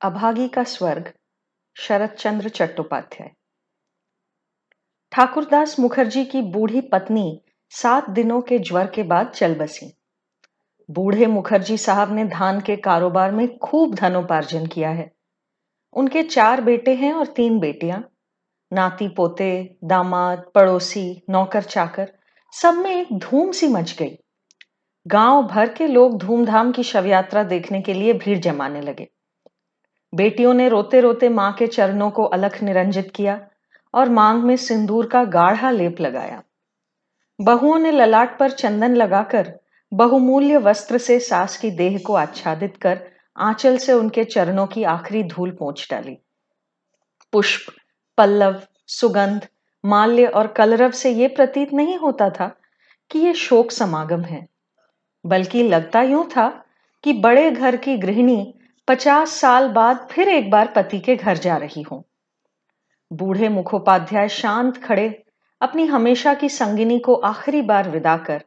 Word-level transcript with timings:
अभागी 0.00 0.48
का 0.48 0.64
स्वर्ग 0.64 1.12
शरत 1.76 2.10
चंद्र 2.10 2.48
चट्टोपाध्याय। 2.48 3.30
ठाकुरदास 5.12 5.80
मुखर्जी 5.80 6.24
की 6.24 6.42
बूढ़ी 6.42 6.80
पत्नी 6.80 7.42
सात 7.70 8.10
दिनों 8.10 8.42
के 8.42 8.58
ज्वर 8.58 8.86
के 8.86 9.02
बाद 9.02 9.28
चल 9.28 9.54
बसी। 9.54 9.96
बूढ़े 10.90 11.26
मुखर्जी 11.26 11.78
साहब 11.78 12.12
ने 12.12 12.24
धान 12.24 12.60
के 12.60 12.76
कारोबार 12.76 13.32
में 13.32 13.58
खूब 13.58 13.94
धनोपार्जन 13.94 14.66
किया 14.66 14.90
है। 14.90 15.12
उनके 15.92 16.22
चार 16.22 16.60
बेटे 16.60 16.94
हैं 16.94 17.12
और 17.12 17.26
तीन 17.26 17.58
बेटियाँ। 17.58 18.10
नाती 18.72 19.08
पोते, 19.08 19.76
दामाद, 19.84 20.50
पड़ोसी, 20.54 21.22
नौकर 21.30 21.62
चाकर, 21.62 22.12
सब 22.52 22.74
में 22.74 22.96
एक 22.96 23.18
धूम 23.18 23.52
सी 23.52 23.68
मच 23.68 23.96
गई। 23.98 24.18
गाँव 25.06 25.42
भर 25.42 25.72
के 25.72 25.86
लोग 25.86 26.18
धूमधाम 26.18 26.72
की 26.72 26.82
शव 26.82 27.06
यात्रा 27.06 27.42
देखने 27.42 27.82
के 27.82 27.94
लिए 27.94 28.12
भीड़ 28.12 28.38
जमाने 28.38 28.80
लगे। 28.80 29.08
बेटियों 30.12 30.54
ने 30.54 30.68
रोते 30.68 31.00
रोते 31.00 31.28
माँ 31.28 31.52
के 31.52 31.66
चरणों 31.66 32.10
को 32.10 32.24
अलख 32.24 32.62
निरंजित 32.62 33.10
किया 33.14 33.40
और 33.94 34.08
मांग 34.08 34.42
में 34.44 34.56
सिंदूर 34.56 35.06
का 35.06 35.24
गाढ़ा 35.24 35.70
लेप 35.70 36.00
लगाया। 36.00 36.42
बहुओं 37.38 37.78
ने 37.78 37.92
ललाट 37.92 38.38
पर 38.38 38.50
चंदन 38.50 38.94
लगाकर 38.96 39.52
बहुमूल्य 39.92 40.56
वस्त्र 40.56 40.98
से 40.98 41.18
सास 41.20 41.56
की 41.56 41.70
देह 41.70 41.98
को 41.98 42.14
आच्छादित 42.14 42.76
कर 42.76 43.00
आंचल 43.36 43.76
से 43.76 43.92
उनके 43.92 44.24
चरणों 44.24 44.66
की 44.66 44.82
आखिरी 44.84 45.22
धूल 45.22 45.50
पहुँच 45.50 45.86
डाली। 45.90 46.16
पुष्प, 47.32 47.72
पल्लव, 48.18 48.60
सुगंध, 48.86 49.46
माल्य 49.84 50.26
और 50.26 50.46
कलरव 50.46 50.90
से 50.90 51.10
यह 51.10 51.28
प्रतीत 51.28 51.72
नहीं 51.72 51.96
होता 51.98 52.30
था 52.30 52.54
कि 53.10 53.18
यह 53.18 53.32
शोक 53.32 53.70
समागम 53.70 54.22
है, 54.22 54.46
बल्कि 55.24 55.62
लगता 55.62 56.02
यूँ 56.02 56.24
था 56.26 56.48
कि 57.04 57.12
बड़े 57.12 57.50
घर 57.50 57.76
की 57.76 57.96
गृहिणी 57.96 58.54
पचास 58.88 59.30
साल 59.30 59.68
बाद 59.68 60.08
फिर 60.10 60.28
एक 60.28 60.50
बार 60.50 60.72
पति 60.76 60.98
के 60.98 61.16
घर 61.16 61.38
जा 61.38 61.56
रही 61.56 61.82
हूँ। 61.82 62.04
बूढ़े 63.12 63.48
मुखोपाध्याय 63.48 64.28
शांत 64.28 64.84
खड़े 64.84 65.24
अपनी 65.60 65.86
हमेशा 65.86 66.34
की 66.34 66.48
संगिनी 66.48 66.98
को 66.98 67.14
आखिरी 67.14 67.62
बार 67.62 67.90
विदा 67.90 68.16
कर 68.16 68.44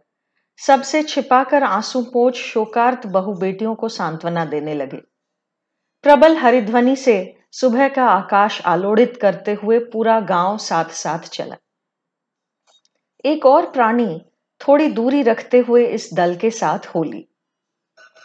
सबसे 0.58 1.04
छिपाकर 1.04 1.64
आँसू 1.64 2.02
पोच 2.04 2.36
शोकार्त 2.36 3.06
बहु 3.08 3.34
बेटियों 3.34 3.76
को 3.76 3.90
सांत्वना 3.90 4.46
देने 4.46 4.74
लगे। 4.74 4.98
प्रबल 6.04 6.38
हरिध्वनि 6.38 6.96
से 6.96 7.38
सुबह 7.52 7.88
का 7.88 8.06
आकाश 8.06 8.62
आलोड़ित 8.62 9.18
करते 9.22 9.54
हुए 9.54 9.80
पूरा 9.80 10.20
गाँव 10.20 10.58
साथ 10.58 10.86
साथ 10.86 11.20
चला। 11.20 11.56
एक 13.26 13.46
और 13.46 13.72
प्राणी 13.72 14.22
थोड़ी 14.62 14.88
दूरी 14.88 15.22
रखते 15.22 15.60
हुए 15.60 15.86
इस 15.86 16.10
दल 16.14 16.36
के 16.36 16.50
साथ 16.50 16.88
होली। 16.88 17.28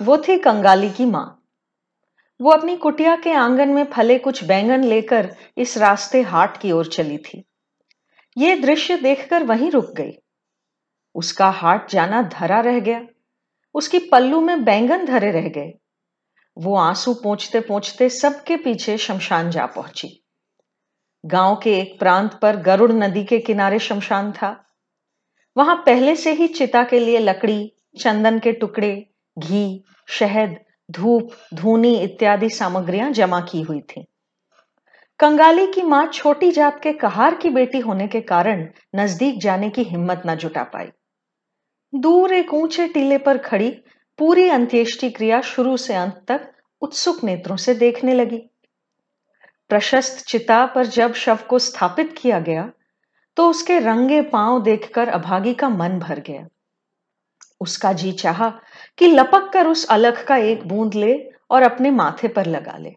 वो 0.03 0.19
थी 0.19 0.39
कंगाली 0.39 0.91
की 0.91 1.05
माँ। 1.05 1.46
वो 2.41 2.51
अपनी 2.51 2.77
कुटिया 2.77 3.17
के 3.17 3.33
आँगन 3.33 3.69
में 3.69 3.85
फले 3.85 4.19
कुछ 4.19 4.45
बैंगन 4.45 4.85
लेकर 4.85 5.37
इस 5.57 5.79
रास्ते 5.79 6.23
हाट 6.23 6.57
की 6.57 6.73
ओर 6.73 6.87
चली 6.87 7.19
थी। 7.19 7.45
ये 8.39 8.57
दृश्य 8.57 8.97
देखकर 8.97 9.43
वहीं 9.43 9.71
रुक 9.71 9.93
गई। 9.93 10.13
उसका 11.15 11.51
हाट 11.51 11.91
जाना 11.91 12.23
धरा 12.23 12.61
रह 12.61 12.81
गया। 12.81 13.07
उसकी 13.75 13.99
पल्लू 13.99 14.41
में 14.41 14.65
बैंगन 14.65 15.07
धरे 15.07 15.31
रह 15.31 15.49
गए। 15.49 15.73
वो 16.59 16.77
आँसू 16.77 17.15
पहुँचते 17.15 17.61
पहुँचते 17.61 18.09
सबके 18.09 18.57
पीछे 18.57 18.99
शमशान 18.99 19.51
जा 19.51 19.67
पहुँची। 19.67 20.25
गाँव 21.27 21.57
के 21.57 21.79
एक 21.79 21.99
प्रांत 21.99 22.39
पर 22.43 22.57
गरुड़ 22.57 22.93
नदी 22.93 23.25
के 23.25 23.39
किनारे 23.39 23.79
शमशान 23.79 24.33
था। 24.33 24.65
वहाँ 25.57 25.77
पहले 25.87 26.17
से 26.17 26.33
ही 26.33 26.49
चिता 26.49 26.85
के 26.85 26.99
लिए 26.99 27.19
लकड़ी, 27.19 27.73
चंदन 27.99 28.39
के 28.39 28.53
टुकड़े, 28.53 29.07
घी, 29.39 29.85
शहद 30.09 30.66
धूप, 30.91 31.31
धूनी 31.55 31.95
इत्यादि 31.99 32.51
सामग्रियाँ 32.51 33.11
जमा 33.11 33.41
की 33.41 33.63
हुई 33.63 33.81
थी। 33.81 34.05
कंगाली 35.21 35.67
की 35.67 35.83
माँ 35.83 36.07
छोटी 36.07 36.51
जात 36.53 36.81
के 36.83 36.93
कहार 36.93 37.35
की 37.35 37.51
बेटी 37.51 37.79
होने 37.79 38.07
के 38.09 38.21
कारण 38.21 38.67
नज़दीक 38.97 39.41
जाने 39.41 39.71
की 39.71 39.83
हिम्मत 39.83 40.23
न 40.27 40.35
जुटा 40.35 40.63
पाई। 40.65 40.91
दूर 41.93 42.33
एक 42.33 42.55
ऊँचे 42.55 42.89
टीले 42.89 43.19
पर 43.19 43.39
खड़ी 43.39 43.71
पूरी 44.19 44.49
अंत्येष्टि 44.49 45.11
क्रिया 45.11 45.41
शुरू 45.41 45.77
से 45.77 45.95
अंत 45.95 46.25
तक 46.29 46.51
उत्सुक 46.83 47.25
नेत्रों 47.25 47.57
से 47.57 47.75
देखने 47.75 48.15
लगी। 48.15 48.39
प्रशस्त 49.71 50.25
चिता 50.27 50.65
पर 50.67 50.87
जब 50.87 51.15
शव 51.15 51.39
को 51.49 51.59
स्थापित 51.59 52.15
किया 52.19 52.41
गया 52.41 52.71
तो 53.37 53.49
उसके 53.51 53.79
रंगे 53.79 54.21
पाँव 54.23 54.63
देखकर 54.63 55.09
अभागी 55.09 55.55
का 55.55 55.69
मन 55.69 55.99
भर 55.99 56.21
गया। 56.21 56.47
उसका 57.61 57.93
जी 57.93 58.13
चाहा 58.13 58.53
कि 58.99 59.07
लपक 59.07 59.51
कर 59.53 59.67
उस 59.67 59.85
अलख 59.87 60.25
का 60.27 60.37
एक 60.37 60.67
बूंद 60.69 60.95
ले 60.95 61.15
और 61.51 61.63
अपने 61.63 61.91
माथे 61.91 62.29
पर 62.29 62.47
लगा 62.47 62.77
ले। 62.79 62.95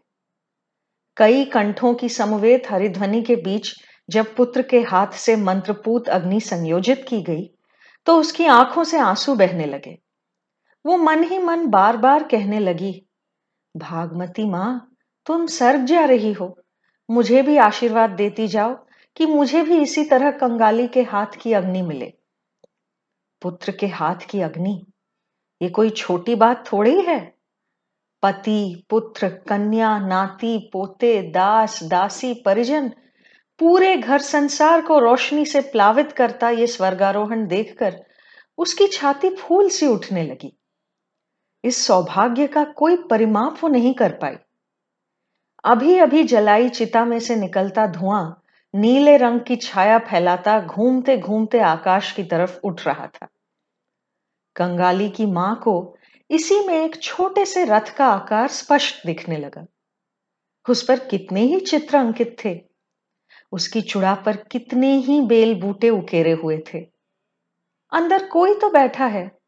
कई 1.16 1.44
कंठों 1.44 1.94
की 1.94 2.08
समवेत 2.08 2.70
हरिध्वनि 2.70 3.22
के 3.22 3.36
बीच 3.36 3.72
जब 4.08 4.34
पुत्र 4.36 4.62
के 4.62 4.80
हाथ 4.80 5.12
से 5.16 5.36
मंत्रपूत 5.36 6.08
अग्नि 6.08 6.40
संयोजित 6.40 7.04
की 7.08 7.20
गई 7.22 7.50
तो 8.06 8.16
उसकी 8.18 8.46
आँखों 8.46 8.84
से 8.84 8.98
आँसू 8.98 9.34
बहने 9.34 9.66
लगे। 9.66 9.98
वो 10.84 10.96
मन 10.96 11.24
ही 11.24 11.38
मन 11.38 11.66
बार 11.66 11.96
बार 11.96 12.22
कहने 12.22 12.58
लगी, 12.58 12.92
भागमती 13.76 14.44
माँ, 14.44 14.96
तुम 15.26 15.46
सर्ग 15.46 15.84
जा 15.84 16.04
रही 16.04 16.32
हो। 16.32 16.56
मुझे 17.08 17.42
भी 17.42 17.56
आशीर्वाद 17.56 18.10
देती 18.10 18.46
जाओ 18.48 18.74
कि 19.16 19.26
मुझे 19.26 19.62
भी 19.62 19.80
इसी 19.82 20.04
तरह 20.04 20.30
कंगाली 20.30 20.86
के 20.88 21.02
हाथ 21.02 21.36
की 21.40 21.52
अग्नि 21.52 21.82
मिले। 21.82 22.12
पुत्र 23.42 23.72
के 23.72 23.86
हाथ 23.86 24.26
की 24.30 24.40
अग्नि 24.40 24.86
ये 25.62 25.68
कोई 25.68 25.90
छोटी 25.90 26.34
बात 26.34 26.72
थोड़ी 26.72 27.00
है? 27.00 27.34
पति, 28.22 28.86
पुत्र, 28.90 29.28
कन्या, 29.28 29.98
नाती, 29.98 30.70
पोते, 30.72 31.22
दास, 31.22 31.82
दासी, 31.82 32.34
परिजन, 32.34 32.88
पूरे 33.58 33.96
घर 33.96 34.18
संसार 34.18 34.80
को 34.80 34.98
रोशनी 34.98 35.44
से 35.44 35.60
प्लावित 35.60 36.12
करता 36.12 36.50
ये 36.50 36.66
स्वर्गारोहण 36.66 37.46
देखकर 37.46 38.04
उसकी 38.58 38.86
छाती 38.86 39.30
फूल 39.30 39.68
सी 39.68 39.86
उठने 39.86 40.22
लगी। 40.22 40.56
इस 41.64 41.86
सौभाग्य 41.86 42.46
का 42.46 42.64
कोई 42.64 42.96
परिमाप 42.96 43.58
वो 43.62 43.68
नहीं 43.68 43.94
कर 43.94 44.12
पाई। 44.12 44.36
अभी 45.64 45.98
अभी 45.98 46.24
जलाई 46.24 46.68
चिता 46.68 47.04
में 47.04 47.18
से 47.18 47.36
निकलता 47.36 47.86
धुआँ 47.86 48.42
नीले 48.74 49.16
रंग 49.16 49.40
की 49.40 49.56
छाया 49.56 49.98
फैलाता 49.98 50.60
घूमते 50.60 51.18
घूमते 51.18 51.58
आकाश 51.58 52.12
की 52.12 52.24
तरफ़ 52.24 52.60
उठ 52.64 52.86
रहा 52.86 53.06
था। 53.06 53.28
कंगाली 54.60 55.08
की 55.08 55.26
माँ 55.26 55.60
को 55.64 55.96
इसी 56.30 56.66
में 56.66 56.84
एक 56.84 57.02
छोटे 57.02 57.46
से 57.46 57.64
रथ 57.64 57.96
का 57.96 58.06
आकार 58.06 58.48
स्पष्ट 58.48 59.06
दिखने 59.06 59.36
लगा। 59.36 59.66
उस 60.70 60.82
पर 60.82 60.98
कितने 60.98 61.40
ही 61.40 61.60
चित्र 61.60 61.96
अंकित 61.96 62.36
थे। 62.44 62.60
उसकी 63.52 63.80
चुड़ा 63.80 64.14
पर 64.14 64.36
कितने 64.36 64.96
ही 64.96 65.20
बेल 65.20 65.60
बूटे 65.60 65.90
उकेरे 65.90 66.32
हुए 66.32 66.58
थे। 66.58 66.78
अंदर 67.92 68.28
कोई 68.28 68.54
तो 68.54 68.70
बैठा 68.70 69.06
है। 69.06 69.38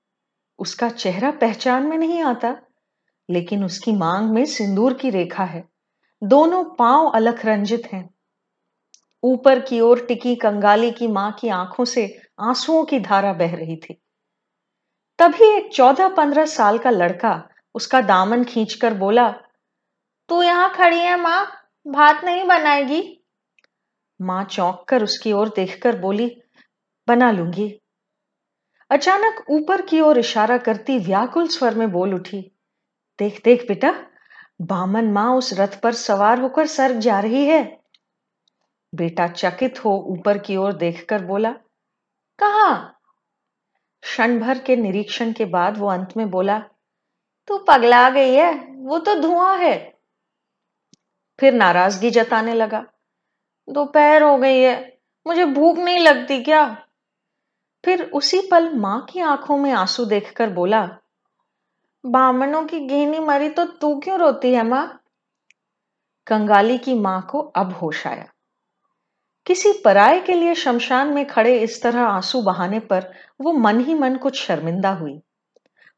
उसका 0.59 0.89
चेहरा 0.89 1.31
पहचान 1.31 1.83
में 1.83 1.99
नहीं 1.99 2.23
आता, 2.23 2.57
लेकिन 3.31 3.65
उसकी 3.65 3.93
मांग 3.93 4.31
में 4.31 4.45
सिंदूर 4.45 4.95
की 4.95 5.11
रेखा 5.11 5.45
है। 5.45 5.69
दोनों 6.25 6.65
पाँव 6.65 7.07
अलख 7.07 7.47
रंजित 7.47 7.83
हैं। 7.93 8.11
ऊपर 9.23 9.61
की 9.61 9.81
ओर 9.81 10.07
टिकी 10.07 10.37
कंगाली 10.37 10.91
की 10.91 11.07
माँ 11.07 11.33
की 11.33 11.49
आँखों 11.49 11.85
से 11.85 12.23
आंसुओं 12.41 12.85
की 12.85 13.01
धारा 13.01 13.33
बह 13.33 13.57
रही 13.57 13.77
थी। 13.77 14.02
तभी 15.23 15.45
एक 15.45 15.73
चौदह 15.73 16.09
पंद्रह 16.09 16.45
साल 16.45 16.79
का 16.79 16.91
लड़का 16.91 17.49
उसका 17.75 18.01
दामन 18.01 18.45
खींचकर 18.45 18.95
बोला, 18.95 19.31
तू 20.29 20.43
यहाँ 20.43 20.75
खड़ी 20.75 20.99
है, 20.99 21.21
माँ? 21.21 21.47
भात 21.89 22.25
नहीं 22.25 22.45
बनाएगी? 22.45 23.25
माँ 24.21 24.45
चौंक 24.45 24.85
कर 24.89 25.03
उसकी 25.03 25.33
ओर 25.33 25.49
देखकर 25.49 25.99
बोली, 25.99 26.43
बना 27.09 27.31
लूँगी। 27.31 27.81
अचानक 28.91 29.45
ऊपर 29.51 29.83
की 29.83 30.01
ओर 30.01 30.19
इशारा 30.19 30.59
करती 30.59 30.99
व्याकुल 30.99 31.47
स्वर 31.49 31.75
में 31.75 31.93
बोल 31.93 32.15
उठी, 32.15 32.41
देख 33.19 33.41
देख 33.45 33.65
बेटा, 33.69 33.95
बामन 34.63 35.13
माँ 35.13 35.37
उस 35.37 35.53
रथ 35.61 35.81
पर 35.81 35.93
सवार 35.93 36.41
होकर 36.41 36.67
सर्ग 36.67 36.99
जा 36.99 37.21
रही 37.21 37.45
है। 37.47 37.81
बेटा 38.95 39.29
चकित 39.29 39.85
हो 39.85 39.95
ऊपर 40.09 40.39
की 40.39 40.57
ओर 40.57 40.73
देखकर 40.73 41.25
बोला, 41.25 41.53
कहा? 42.39 42.99
क्षण 44.03 44.41
भर 44.41 44.59
के 44.59 44.77
निरीक्षण 44.77 45.33
के 45.33 45.45
बाद 45.45 45.79
वो 45.79 45.89
अंत 45.89 46.17
में 46.17 46.31
बोला, 46.31 46.59
तू 47.47 47.59
पगला 47.59 48.11
गई 48.11 48.35
है, 48.35 48.53
वो 48.77 48.99
तो 48.99 49.15
धुआँ 49.15 49.57
है। 49.59 49.99
फिर 51.41 51.53
नाराज़गी 51.53 52.11
जताने 52.11 52.55
लगा, 52.55 52.87
दोपहर 53.69 54.23
हो 54.23 54.39
गई 54.39 54.59
है, 54.59 54.99
मुझे 55.27 55.45
भूख 55.45 55.77
नहीं 55.79 55.99
लगती 55.99 56.43
क्या? 56.43 56.87
फिर 57.85 58.11
उसी 58.11 58.49
पल 58.51 58.75
माँ 58.75 59.07
की 59.11 59.21
आँखों 59.21 59.57
में 59.57 59.73
आँसू 59.73 60.05
देखकर 60.05 60.51
बोला 60.51 60.99
बामनों 62.07 62.65
की 62.65 62.81
गहनी 62.81 63.19
मरी 63.19 63.49
तो 63.49 63.65
तू 63.65 64.01
क्यों 64.01 64.19
रोती 64.19 64.55
है 64.55 64.63
माँ? 64.63 65.03
कंगाली 66.27 66.79
की 66.79 66.95
माँ 66.95 67.29
को 67.31 67.39
अब 67.39 67.73
होश 67.73 68.07
आया। 68.07 68.32
किसी 69.47 69.73
पराये 69.85 70.21
के 70.21 70.35
लिए 70.35 70.55
शमशान 70.55 71.15
में 71.15 71.27
खड़े 71.27 71.59
इस 71.59 71.83
तरह 71.83 72.01
आँसू 72.01 72.43
बहाने 72.43 72.79
पर 72.81 73.13
वो 73.41 73.53
मन 73.53 73.81
ही 73.81 73.95
मन 73.95 74.17
कुछ 74.17 74.43
शर्मिंदा 74.43 74.91
हुई। 74.91 75.21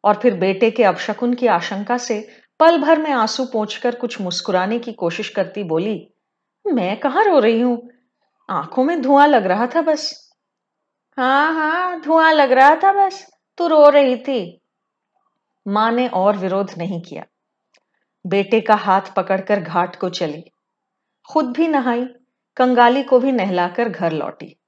और 0.05 0.15
फिर 0.15 0.35
बेटे 0.35 0.71
के 0.71 0.85
अपशकुन 0.85 1.35
की 1.35 1.47
आशंका 1.47 1.99
से 1.99 2.29
पल 2.61 2.79
भर 2.79 2.99
में 2.99 3.11
आँसू 3.11 3.45
पोंछकर 3.45 3.95
कुछ 3.95 4.21
मुस्कुराने 4.21 4.79
की 4.79 4.93
कोशिश 4.93 5.29
करती 5.29 5.65
बोली, 5.65 6.09
मैं 6.67 7.01
कहाँ 7.01 7.25
रो 7.25 7.39
रही 7.39 7.61
हूँ? 7.61 7.91
आँखों 8.51 8.85
में 8.85 9.03
धुआँ 9.03 9.27
लग 9.27 9.47
रहा 9.47 9.67
था 9.67 9.83
बस। 9.83 10.33
हाँ 11.17 11.55
हाँ 11.55 12.01
धुआँ 12.01 12.33
लग 12.33 12.53
रहा 12.53 12.77
था 12.77 12.93
बस, 12.93 13.27
तू 13.59 13.67
रो 13.67 13.89
रही 13.89 14.17
थी। 14.17 14.61
माँ 15.69 15.93
ने 15.93 16.09
और 16.09 16.37
विरोध 16.37 16.71
नहीं 16.79 17.01
किया। 17.03 17.25
बेटे 18.27 18.61
का 18.61 18.75
हाथ 18.75 19.15
पकड़कर 19.17 19.61
घाट 19.61 19.97
को 19.97 20.09
चली। 20.09 20.45
खुद 21.33 21.45
भी 21.45 21.69
नहाई 21.69 22.07
कंगाली 22.57 23.03
को 23.03 23.19
भी 23.19 23.33
नहलाकर 23.33 23.89
घर 23.89 24.13
लौटी। 24.13 24.61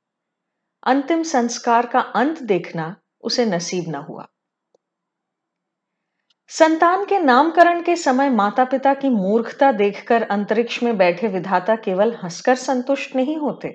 अंतिम 0.86 1.22
संस्कार 1.22 1.86
का 1.86 2.00
अंत 2.00 2.42
देखना 2.42 2.96
उसे 3.20 3.46
नसीब 3.46 3.84
न 3.88 3.94
हुआ। 3.94 4.28
संतान 6.48 7.04
के 7.04 7.18
नामकरण 7.18 7.82
के 7.82 7.96
समय 7.96 8.30
माता 8.30 8.64
पिता 8.64 8.94
की 8.94 9.08
मूर्खता 9.08 9.72
देखकर 9.72 10.22
अंतरिक्ष 10.22 10.82
में 10.82 10.96
बैठे 10.96 11.28
विधाता 11.28 11.76
केवल 11.76 12.14
हंसकर 12.14 12.54
संतुष्ट 12.54 13.16
नहीं 13.16 13.36
होते। 13.36 13.68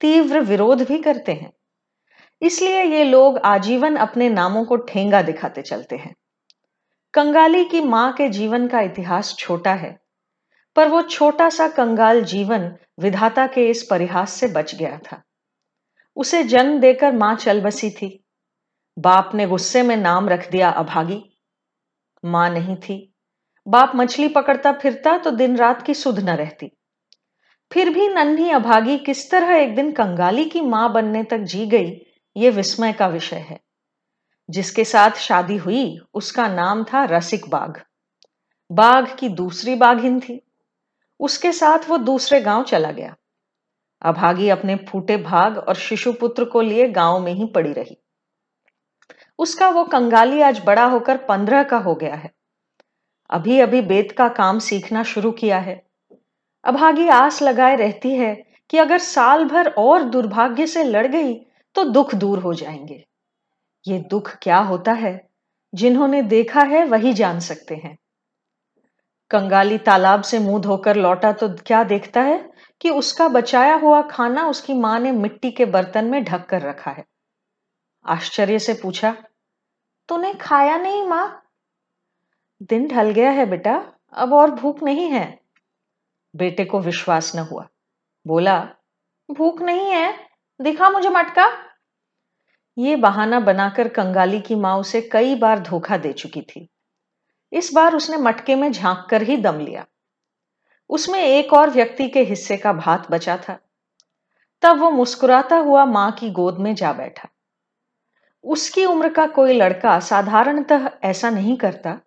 तीव्र 0.00 0.40
विरोध 0.40 0.82
भी 0.82 0.98
करते 0.98 1.32
हैं। 1.32 1.52
इसलिए 2.42 2.84
ये 2.84 3.04
लोग 3.04 3.38
आजीवन 3.38 3.96
अपने 3.96 4.28
नामों 4.28 4.64
को 4.64 4.76
ठेंगा 4.76 5.22
दिखाते 5.22 5.62
चलते 5.62 5.96
हैं। 5.96 6.16
कंगाली 7.14 7.64
की 7.64 7.80
माँ 7.80 8.12
के 8.12 8.28
जीवन 8.28 8.68
का 8.68 8.80
इतिहास 8.80 9.36
छोटा 9.38 9.74
है। 9.74 10.01
पर 10.76 10.88
वो 10.88 11.02
छोटा 11.02 11.48
सा 11.48 11.68
कंगाल 11.68 12.24
जीवन 12.24 12.76
विधाता 12.98 13.46
के 13.46 13.70
इस 13.70 13.82
परिहास 13.82 14.32
से 14.32 14.46
बच 14.46 14.74
गया 14.74 14.98
था। 14.98 15.22
उसे 16.16 16.44
जन्म 16.44 16.80
देकर 16.80 17.12
माँ 17.12 17.36
चल 17.36 17.60
बसी 17.60 17.90
थी। 17.90 18.24
बाप 18.98 19.30
ने 19.34 19.46
गुस्से 19.46 19.82
में 19.82 19.96
नाम 19.96 20.28
रख 20.28 20.50
दिया 20.50 20.70
अभागी। 20.70 21.38
माँ 22.24 22.50
नहीं 22.50 22.76
थी। 22.76 23.14
बाप 23.68 23.92
मछली 23.94 24.28
पकड़ता 24.28 24.72
फिरता 24.72 25.18
तो 25.18 25.30
दिन 25.30 25.56
रात 25.56 25.82
की 25.82 25.94
सुध 25.94 26.18
न 26.18 26.30
रहती। 26.30 26.76
फिर 27.72 27.90
भी 27.90 28.08
नन्ही 28.08 28.50
अभागी 28.50 28.98
किस 28.98 29.30
तरह 29.30 29.54
एक 29.54 29.74
दिन 29.74 29.92
कंगाली 29.92 30.44
की 30.44 30.60
माँ 30.60 30.92
बनने 30.92 31.24
तक 31.24 31.38
जी 31.38 31.66
गई, 31.66 32.06
ये 32.36 32.50
विस्मय 32.50 32.92
का 32.92 33.06
विषय 33.06 33.36
है। 33.36 33.60
जिसके 34.50 34.84
साथ 34.84 35.10
शादी 35.10 35.56
हुई, 35.56 35.98
उसका 36.14 36.48
नाम 36.48 36.84
था 36.84 37.04
रसिक 37.04 37.48
बाघ। 37.48 37.80
बाघ 38.72 39.16
की 39.18 39.28
दूसरी 39.28 39.74
बाघिन 39.74 40.20
थी। 40.20 40.51
उसके 41.22 41.52
साथ 41.52 41.88
वो 41.88 41.98
दूसरे 41.98 42.40
गाँव 42.40 42.64
चला 42.64 42.90
गया। 42.90 43.16
अभागी 44.02 44.48
अपने 44.48 44.76
फूटे 44.76 45.16
भाग 45.16 45.58
और 45.58 45.74
शिशुपुत्र 45.74 46.44
को 46.44 46.60
लिए 46.60 46.88
गाँव 46.88 47.20
में 47.20 47.32
ही 47.32 47.46
पड़ी 47.46 47.72
रही। 47.72 47.96
उसका 49.38 49.68
वो 49.68 49.84
कंगाली 49.84 50.40
आज 50.40 50.62
बड़ा 50.66 50.84
होकर 50.84 51.16
पंद्रह 51.16 51.62
का 51.62 51.76
हो 51.78 51.94
गया 51.94 52.14
है। 52.14 52.30
अभी 53.30 53.60
अभी 53.60 53.80
बेत 53.80 54.12
का 54.12 54.28
काम 54.28 54.58
सीखना 54.58 55.02
शुरू 55.02 55.30
किया 55.32 55.58
है। 55.58 55.86
अभागी 56.64 57.08
आस 57.08 57.42
लगाए 57.42 57.76
रहती 57.76 58.10
है 58.10 58.34
कि 58.70 58.78
अगर 58.78 58.98
साल 58.98 59.44
भर 59.44 59.68
और 59.68 60.02
दुर्भाग्य 60.02 60.66
से 60.66 60.84
लड़ 60.84 61.06
गई 61.06 61.34
तो 61.74 61.84
दुख 61.84 62.14
दूर 62.14 62.38
हो 62.38 62.54
जाएँगे। 62.54 63.04
ये 63.86 63.98
दुख 63.98 64.36
क्या 64.42 64.58
होता 64.58 64.92
है? 64.92 65.28
जिन्होंने 65.74 66.22
देखा 66.22 66.60
है, 66.60 66.84
वही 66.84 67.12
जान 67.12 67.40
सकते 67.40 67.74
हैं। 67.74 67.98
कंगाली 69.32 69.78
तालाब 69.78 70.22
से 70.22 70.38
मुँह 70.38 70.60
धोकर 70.60 70.96
लौटा 70.96 71.32
तो 71.32 71.48
क्या 71.56 71.82
देखता 71.84 72.22
है 72.22 72.38
कि 72.80 72.90
उसका 72.90 73.28
बचाया 73.28 73.74
हुआ 73.74 74.02
खाना 74.02 74.46
उसकी 74.48 74.74
माँ 74.74 74.98
ने 75.00 75.12
मिट्टी 75.12 75.50
के 75.50 75.64
बर्तन 75.64 76.04
में 76.04 76.22
ढक 76.24 76.46
कर 76.46 76.62
रखा 76.62 76.90
है। 76.90 77.04
आश्चर्य 78.04 78.58
से 78.58 78.74
पूछा, 78.74 79.14
तूने 80.08 80.32
खाया 80.34 80.76
नहीं 80.76 81.06
माँ? 81.08 81.42
दिन 82.62 82.86
ढल 82.88 83.10
गया 83.10 83.30
है 83.30 83.46
बेटा, 83.46 83.92
अब 84.12 84.32
और 84.32 84.50
भूख 84.50 84.82
नहीं 84.82 85.08
है। 85.08 85.40
बेटे 86.34 86.64
को 86.64 86.80
विश्वास 86.80 87.34
न 87.36 87.38
हुआ। 87.38 87.66
बोला, 88.26 88.58
भूख 89.28 89.62
नहीं 89.62 89.90
है, 89.90 90.14
दिखा 90.60 90.90
मुझे 90.90 91.08
मटका। 91.08 91.46
ये 92.78 92.96
बहाना 92.96 93.40
बनाकर 93.40 93.88
कंगाली 93.88 94.40
की 94.40 94.54
माँ 94.54 94.76
उसे 94.78 95.00
कई 95.12 95.34
बार 95.34 95.60
धोखा 95.60 95.96
दे 95.96 96.12
चुकी 96.12 96.42
थी। 96.42 96.68
इस 97.52 97.72
बार 97.74 97.94
उसने 97.96 98.16
मटके 98.16 98.54
में 98.54 98.70
झाँक 98.72 99.06
कर 99.10 99.22
ही 99.22 99.36
दम 99.38 99.58
लिया। 99.60 99.84
उसमें 100.90 101.20
एक 101.20 101.52
और 101.52 101.70
व्यक्ति 101.70 102.08
के 102.08 102.22
हिस्से 102.24 102.56
का 102.56 102.72
भात 102.72 103.10
बचा 103.10 103.36
था। 103.38 103.58
तब 104.62 104.78
वो 104.78 104.90
मुस्कुराता 104.90 105.56
हुआ 105.58 105.84
माँ 105.84 106.10
की 106.12 106.30
गोद 106.30 106.58
में 106.58 106.74
जा 106.74 106.92
बैठा। 106.92 107.28
उसकी 108.44 108.84
उम्र 108.84 109.08
का 109.08 109.26
कोई 109.28 109.52
लड़का 109.52 109.98
साधारणतः 110.00 110.90
ऐसा 111.04 111.30
नहीं 111.30 111.56
करता, 111.56 111.98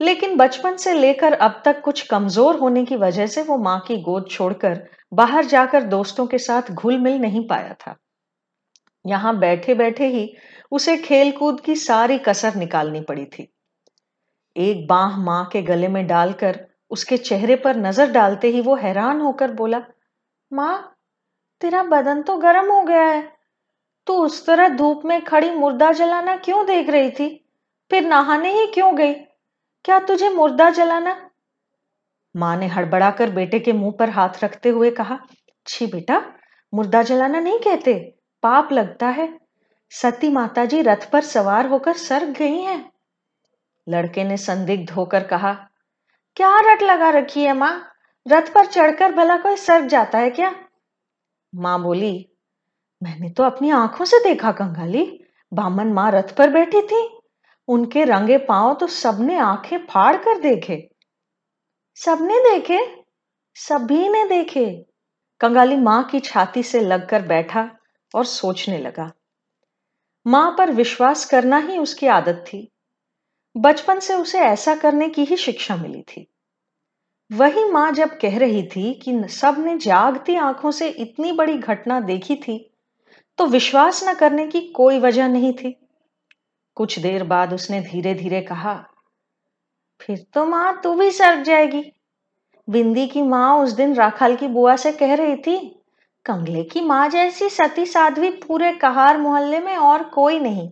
लेकिन 0.00 0.36
बचपन 0.36 0.76
से 0.76 0.92
लेकर 0.94 1.32
अब 1.32 1.60
तक 1.64 1.80
कुछ 1.80 2.02
कमज़ोर 2.02 2.56
होने 2.56 2.84
की 2.84 2.96
वजह 2.96 3.26
से 3.26 3.42
वो 3.42 3.56
माँ 3.58 3.78
की 3.88 3.96
गोद 4.02 4.28
छोड़कर 4.30 4.82
बाहर 5.12 5.44
जाकर 5.44 5.82
दोस्तों 5.82 6.26
के 6.26 6.38
साथ 6.38 6.70
घुल 6.72 6.98
मिल 6.98 7.18
नहीं 7.18 7.46
पाया 7.48 7.74
था। 7.80 7.96
यहाँ 9.04 9.38
बैठे 9.38 9.74
बैठे 9.74 10.06
ही 10.08 10.32
उसे 10.72 10.96
खेलकूद 10.96 11.60
की 11.60 11.76
सारी 11.76 12.18
कसर 12.18 12.54
निकालनी 12.54 13.00
पड़ी 13.00 13.24
थी। 13.28 13.48
एक 14.56 14.86
बाह 14.86 15.16
माँ 15.16 15.44
के 15.52 15.62
गले 15.62 15.88
में 15.88 16.06
डालकर 16.06 16.66
उसके 16.90 17.16
चेहरे 17.16 17.56
पर 17.56 17.76
नज़र 17.76 18.10
डालते 18.10 18.48
ही 18.48 18.60
वो 18.60 18.74
हैरान 18.74 19.20
होकर 19.20 19.50
बोला, 19.50 19.82
माँ, 20.52 20.96
तेरा 21.60 21.82
बदन 21.82 22.22
तो 22.22 22.36
गर्म 22.36 22.72
हो 22.72 22.82
गया 22.82 23.02
है। 23.02 23.32
तू 24.06 24.14
उस 24.14 24.46
तरह 24.46 24.68
धूप 24.68 25.02
में 25.04 25.24
खड़ी 25.24 25.50
मुर्दा 25.50 25.92
जलाना 25.92 26.36
क्यों 26.36 26.66
देख 26.66 26.90
रही 26.90 27.10
थी? 27.10 27.44
फिर 27.90 28.06
नहाने 28.06 28.52
ही 28.52 28.66
क्यों 28.66 28.96
गई? 28.96 29.12
क्या 29.84 29.98
तुझे 29.98 30.28
मुर्दा 30.28 30.70
जलाना? 30.70 31.30
माँ 32.36 32.56
ने 32.56 32.66
हड़बड़ाकर 32.66 33.30
बेटे 33.30 33.58
के 33.58 33.72
मुँह 33.72 33.92
पर 33.98 34.10
हाथ 34.10 34.44
रखते 34.44 34.68
हुए 34.68 34.90
कहा, 34.90 35.18
छी 35.66 35.86
बेटा, 35.86 36.22
मुर्दा 36.74 37.02
जलाना 37.02 37.40
नहीं 37.40 37.58
कहते? 37.58 37.94
पाप 38.42 38.72
लगता 38.72 39.08
है। 39.08 39.38
सती 39.90 40.28
माताजी 40.28 40.82
रथ 40.82 41.10
पर 41.10 41.20
सवार 41.20 41.66
होकर 41.66 41.92
सर्ग 41.92 42.28
गई 42.28 42.60
हैं। 42.60 42.92
लड़के 43.88 44.24
ने 44.24 44.36
संदिग्ध 44.36 44.90
होकर 44.90 45.24
कहा, 45.24 45.52
क्या 46.36 46.60
रट 46.60 46.82
लगा 46.82 47.10
रखी 47.10 47.44
है 47.44 47.52
माँ? 47.52 47.92
रथ 48.28 48.52
पर 48.54 48.66
चढ़कर 48.66 49.12
भला 49.12 49.36
कोई 49.36 49.56
सर्ग 49.56 49.86
जाता 49.86 50.18
है 50.18 50.30
क्या? 50.30 50.54
माँ 51.54 51.82
बोली, 51.82 52.28
मैंने 53.02 53.30
तो 53.30 53.42
अपनी 53.42 53.70
आँखों 53.70 54.04
से 54.04 54.18
देखा, 54.24 54.52
कंगाली। 54.52 55.24
बामन 55.52 55.86
माँ 55.86 56.10
रथ 56.12 56.36
पर 56.36 56.50
बैठी 56.50 56.82
थी। 56.82 57.20
उनके 57.68 58.04
रंगे 58.04 58.38
पाँव 58.38 58.74
तो 58.74 58.86
सबने 58.86 59.38
आँखें 59.38 59.78
फाड़ 59.78 60.16
कर 60.16 60.38
देखे। 60.38 60.90
सबने 61.94 62.38
देखे? 62.38 63.04
सभी 63.54 64.08
ने 64.08 64.28
देखे? 64.28 64.86
कंगाली 65.40 65.76
माँ 65.76 66.02
की 66.04 66.20
छाती 66.20 66.62
से 66.62 66.80
लगकर 66.80 67.22
बैठा 67.22 67.70
और 68.14 68.24
सोचने 68.24 68.78
लगा। 68.78 69.10
माँ 70.26 70.54
पर 70.58 70.70
विश्वास 70.70 71.24
करना 71.24 71.58
ही 71.58 71.78
उसकी 71.78 72.06
आदत 72.06 72.44
थी। 72.46 72.72
बचपन 73.56 74.00
से 74.00 74.14
उसे 74.14 74.38
ऐसा 74.38 74.74
करने 74.74 75.08
की 75.08 75.24
ही 75.24 75.36
शिक्षा 75.36 75.76
मिली 75.76 76.02
थी। 76.02 76.26
वही 77.30 77.64
माँ 77.64 77.90
जब 77.92 78.18
कह 78.18 78.38
रही 78.38 78.62
थी 78.66 78.92
कि 78.94 79.12
सबने 79.30 79.76
जागती 79.78 80.36
आँखों 80.36 80.70
से 80.70 80.88
इतनी 80.88 81.32
बड़ी 81.32 81.56
घटना 81.58 82.00
देखी 82.02 82.36
थी 82.38 82.58
तो 83.38 83.46
विश्वास 83.46 84.02
न 84.04 84.14
करने 84.14 84.46
की 84.46 84.60
कोई 84.72 84.98
वजह 85.00 85.28
नहीं 85.28 85.52
थी। 85.52 85.76
कुछ 86.76 86.98
देर 86.98 87.24
बाद 87.24 87.52
उसने 87.54 87.80
धीरे 87.80 88.14
धीरे 88.14 88.40
कहा, 88.40 88.74
फिर 90.00 90.24
तो 90.34 90.44
माँ 90.46 90.80
तू 90.84 90.94
भी 90.94 91.10
सर्क 91.10 91.44
जाएगी। 91.44 91.82
बिंदी 92.68 93.06
की 93.06 93.22
माँ 93.22 93.56
उस 93.58 93.72
दिन 93.72 93.94
राखाल 93.94 94.36
की 94.36 94.48
बुआ 94.48 94.76
से 94.76 94.92
कह 94.92 95.14
रही 95.14 95.36
थी, 95.36 95.58
कंगले 96.26 96.62
की 96.64 96.80
माँ 96.80 97.08
जैसी 97.08 97.48
सती 97.50 97.86
साध्वी 97.86 98.30
पूरे 98.38 98.72
कहार 98.72 99.18
मोहल्ले 99.18 99.60
में 99.60 99.76
और 99.76 100.02
कोई 100.04 100.38
नहीं। 100.38 100.68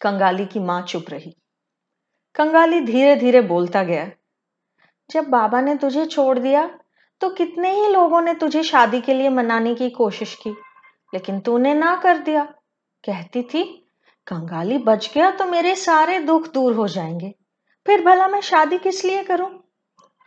कंगाली 0.00 0.46
की 0.46 0.60
माँ 0.60 0.80
चुप 0.82 1.10
रही। 1.10 1.34
कंगाली 2.34 2.80
धीरे 2.80 3.14
धीरे 3.16 3.40
बोलता 3.40 3.82
गया, 3.82 4.10
जब 5.10 5.28
बाबा 5.28 5.60
ने 5.60 5.74
तुझे 5.76 6.06
छोड़ 6.06 6.38
दिया 6.38 6.66
तो 7.20 7.28
कितने 7.30 7.70
ही 7.72 7.88
लोगों 7.88 8.20
ने 8.22 8.34
तुझे 8.34 8.62
शादी 8.62 9.00
के 9.00 9.14
लिए 9.14 9.28
मनाने 9.28 9.74
की 9.74 9.88
कोशिश 9.90 10.34
की, 10.34 10.50
लेकिन 11.12 11.40
तूने 11.40 11.74
ना 11.74 11.94
कर 11.96 12.18
दिया। 12.18 12.44
कहती 13.04 13.42
थी, 13.42 13.62
कंगाली 14.26 14.78
बच 14.78 15.10
गया 15.14 15.30
तो 15.30 15.44
मेरे 15.44 15.74
सारे 15.76 16.18
दुख 16.18 16.48
दूर 16.52 16.74
हो 16.74 16.86
जाएँगे। 16.88 17.34
फिर 17.86 18.04
भला 18.04 18.28
मैं 18.28 18.40
शादी 18.40 18.78
किस 18.78 19.04
लिए 19.04 19.22
करूँ? 19.24 19.50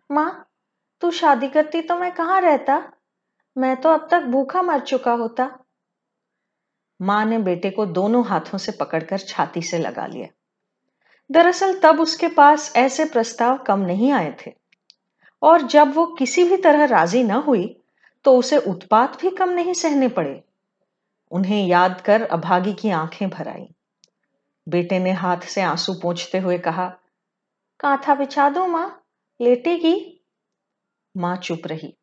माँ, 0.10 0.50
तू 1.01 1.12
शादी 1.12 1.48
करती 1.48 1.82
तो 1.82 1.98
मैं 1.98 2.12
कहाँ 2.12 2.39
रहता? 2.42 2.82
मैं 3.58 3.75
तो 3.77 3.89
अब 3.89 4.08
तक 4.12 4.24
भूखा 4.24 4.62
मर 4.62 4.80
चुका 4.80 5.13
होता। 5.13 5.50
माँ 7.02 7.26
ने 7.26 7.38
बेटे 7.38 7.70
को 7.70 7.86
दोनों 7.86 8.26
हाथों 8.26 8.58
से 8.58 8.72
पकड़कर 8.72 9.18
छाती 9.18 9.62
से 9.62 9.78
लगा 9.78 10.06
लिया। 10.06 10.28
दरअसल 11.30 11.80
तब 11.80 12.00
उसके 12.00 12.28
पास 12.28 12.74
ऐसे 12.76 13.06
प्रस्ताव 13.06 13.58
कम 13.58 13.80
नहीं 13.80 14.12
आए 14.12 14.36
थे। 14.46 14.52
और 15.42 15.62
जब 15.62 15.94
वो 15.94 16.06
किसी 16.06 16.44
भी 16.44 16.58
तरह 16.58 16.86
राज़ी 16.86 17.24
न 17.24 17.32
हुई 17.32 17.80
तो 18.26 18.38
उसे 18.38 18.58
उत्पात 18.58 19.22
भी 19.22 19.30
कम 19.30 19.50
नहीं 19.50 19.74
सहने 19.74 20.08
पड़े। 20.08 20.44
उन्हें 21.32 21.68
याद 21.68 22.02
कर 22.02 22.22
अभागी 22.22 22.74
की 22.74 22.90
आँखें 22.90 23.30
भर 23.30 23.48
आई। 23.48 23.68
बेटे 24.68 25.00
ने 25.00 25.12
हाथ 25.12 25.38
से 25.38 25.62
आँसू 25.62 25.94
पोंछते 25.94 26.38
हुए 26.38 26.58
कहा, 26.58 26.86
कांथा 27.80 28.16
बिछा 28.16 28.50
दो 28.50 28.68
माँ, 28.68 29.04
लेटेगी? 29.42 30.24
माँ 31.18 31.36
चुप 31.38 31.68
रही। 31.68 31.98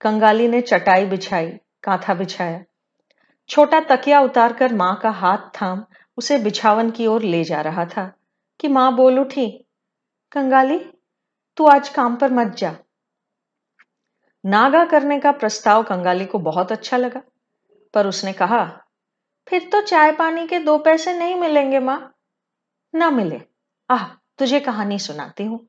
कंगाली 0.00 0.48
ने 0.48 0.60
चटाई 0.60 1.06
बिछाई, 1.06 1.50
कांथा 1.82 2.14
बिछाया। 2.14 2.64
छोटा 3.48 3.80
तकिया 3.80 4.20
उतारकर 4.20 4.74
माँ 4.74 4.96
का 4.96 5.10
हाथ 5.10 5.38
थाम, 5.38 5.84
उसे 6.16 6.38
बिछावन 6.38 6.90
की 6.90 7.06
ओर 7.06 7.22
ले 7.22 7.44
जा 7.44 7.60
रहा 7.60 7.84
था 7.84 8.12
कि 8.60 8.68
माँ 8.68 8.96
बोल 8.96 9.18
उठी, 9.18 9.64
कंगाली, 10.32 10.78
तू 11.56 11.66
आज 11.66 11.88
काम 11.88 12.16
पर 12.16 12.32
मत 12.32 12.46
जा। 12.46 12.76
नागा 14.46 14.84
करने 14.84 15.20
का 15.20 15.32
प्रस्ताव 15.32 15.82
कंगाली 15.82 16.24
को 16.24 16.38
बहुत 16.38 16.72
अच्छा 16.72 16.96
लगा, 16.96 17.22
पर 17.94 18.06
उसने 18.06 18.32
कहा, 18.32 18.80
फिर 19.48 19.68
तो 19.72 19.80
चाय 19.80 20.12
पानी 20.12 20.46
के 20.46 20.58
दो 20.58 20.78
पैसे 20.78 21.18
नहीं 21.18 21.34
मिलेंगे 21.34 21.78
माँ। 21.78 22.14
ना 22.94 23.10
मिले। 23.10 23.40
आह, 23.90 24.04
तुझे 24.38 24.60
कहानी 24.60 24.98
सुनाती 24.98 25.44
हूँ। 25.44 25.68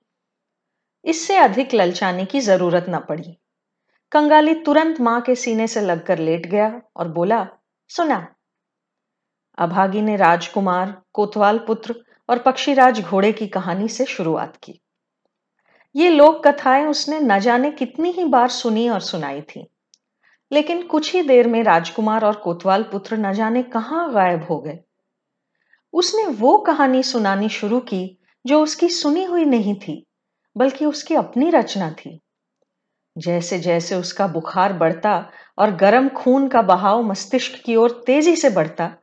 इससे 1.05 1.37
अधिक 1.37 1.73
ललचाने 1.73 2.25
की 2.25 2.39
ज़रूरत 2.39 2.85
न 2.89 2.99
पड़ी। 2.99 3.37
कंगाली 4.11 4.55
तुरंत 4.55 4.99
माँ 4.99 5.21
के 5.21 5.35
सीने 5.35 5.67
से 5.67 5.81
लगकर 5.81 6.19
लेट 6.19 6.45
गया 6.45 6.81
और 6.95 7.07
बोला 7.07 7.47
सुना। 7.89 8.35
अभागी 9.57 10.01
ने 10.01 10.15
राजकुमार, 10.15 11.01
कोतवाल 11.13 11.59
पुत्र 11.59 11.95
और 12.29 12.39
पक्षीराज 12.39 13.01
घोड़े 13.01 13.31
की 13.31 13.47
कहानी 13.47 13.87
से 13.87 14.05
शुरुआत 14.05 14.55
की। 14.63 14.81
ये 15.95 16.09
लोक 16.09 16.47
कथाएँ 16.47 16.85
उसने 16.85 17.19
न 17.19 17.39
जाने 17.39 17.71
कितनी 17.71 18.11
ही 18.11 18.23
बार 18.23 18.49
सुनी 18.49 18.89
और 18.89 18.99
सुनाई 18.99 19.41
थी। 19.41 19.67
लेकिन 20.51 20.87
कुछ 20.87 21.15
ही 21.15 21.21
देर 21.21 21.47
में 21.47 21.63
राजकुमार 21.63 22.25
और 22.25 22.35
कोतवाल 22.35 22.83
पुत्र 22.83 23.17
न 23.17 23.33
जाने 23.33 23.63
कहाँ 23.63 24.13
गायब 24.13 24.43
हो 24.43 24.59
गए। 24.59 24.79
उसने 25.93 26.25
वो 26.25 26.57
कहानी 26.57 27.03
सुनानी 27.03 27.49
शुरू 27.49 27.79
की 27.79 28.19
जो 28.45 28.63
उसकी 28.63 28.89
सुनी 28.89 29.23
हुई 29.23 29.45
नहीं 29.45 29.75
थी, 29.75 30.05
बल्कि 30.57 30.85
उसकी 30.85 31.15
अपनी 31.15 31.49
रचना 31.49 31.91
थी। 31.91 32.21
जैसे 33.17 33.59
जैसे 33.59 33.95
उसका 33.95 34.27
बुखार 34.27 34.73
बढ़ता 34.73 35.31
और 35.59 35.75
गर्म 35.75 36.09
खून 36.09 36.47
का 36.47 36.61
बहाव 36.61 37.03
मस्तिष्क 37.03 37.63
की 37.65 37.75
ओर 37.75 38.03
तेज़ी 38.05 38.35
से 38.35 38.49
बढ़ता 38.49 38.95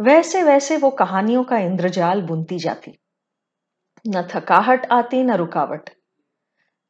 वैसे 0.00 0.42
वैसे 0.42 0.76
वो 0.76 0.90
कहानियों 0.90 1.44
का 1.44 1.58
इंद्रजाल 1.58 2.22
बुनती 2.22 2.58
जाती। 2.58 2.98
न 4.08 4.28
थकाहट 4.34 4.86
आती, 4.86 5.22
न 5.22 5.30
रुकावट। 5.30 5.90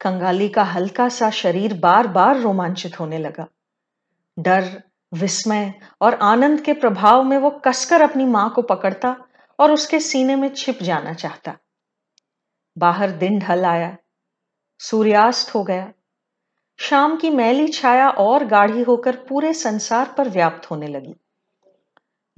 कंगाली 0.00 0.48
का 0.48 0.62
हल्का 0.62 1.08
सा 1.08 1.30
शरीर 1.30 1.78
बार 1.78 2.06
बार 2.06 2.40
रोमांचित 2.40 3.00
होने 3.00 3.18
लगा। 3.18 3.46
डर, 4.38 4.82
विस्मय 5.14 5.74
और 6.00 6.14
आनंद 6.14 6.60
के 6.60 6.72
प्रभाव 6.72 7.22
में 7.22 7.38
वो 7.38 7.50
कसकर 7.50 8.00
अपनी 8.00 8.24
माँ 8.24 8.50
को 8.50 8.62
पकड़ता 8.62 9.16
और 9.58 9.72
उसके 9.72 10.00
सीने 10.00 10.36
में 10.36 10.48
छिप 10.48 10.78
जाना 10.82 11.12
चाहता। 11.12 11.56
बाहर 12.78 13.10
दिन 13.10 13.38
ढल 13.38 13.64
आया, 13.64 13.96
सूर्यास्त 14.78 15.54
हो 15.54 15.64
गया 15.64 15.92
शाम 16.82 17.16
की 17.16 17.30
मैली 17.30 17.68
छाया 17.68 18.10
और 18.10 18.44
गाढ़ी 18.44 18.82
होकर 18.82 19.16
पूरे 19.16 19.54
संसार 19.54 20.14
पर 20.18 20.28
व्याप्त 20.28 20.70
होने 20.70 20.86
लगी। 20.86 21.14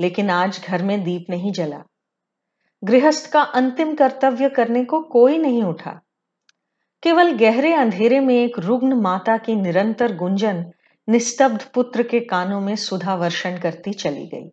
लेकिन 0.01 0.31
आज 0.31 0.65
घर 0.67 0.83
में 0.83 1.05
दीप 1.05 1.27
नहीं 1.31 1.53
जला। 1.53 1.85
गृहस्थ 2.85 3.33
का 3.33 3.43
अंतिम 3.43 3.95
कर्तव्य 3.95 4.49
करने 4.49 4.85
को 4.85 5.01
कोई 5.01 5.39
नहीं 5.39 5.63
उठा। 5.63 6.01
केवल 7.03 7.33
गहरे 7.33 7.75
अंधेरे 7.75 8.21
में 8.21 8.35
एक 8.35 8.59
रुग्ण 8.59 8.95
माता 8.95 9.37
की 9.37 9.55
निरंतर 9.55 10.17
गुंजन 10.17 10.73
निस्तब्ध 11.09 11.71
पुत्र 11.75 12.03
के 12.03 12.21
कानों 12.21 12.61
में 12.61 12.77
सुधा 12.77 13.15
वर्षण 13.15 13.59
करती 13.59 13.93
चली 13.93 14.27
गई। 14.27 14.53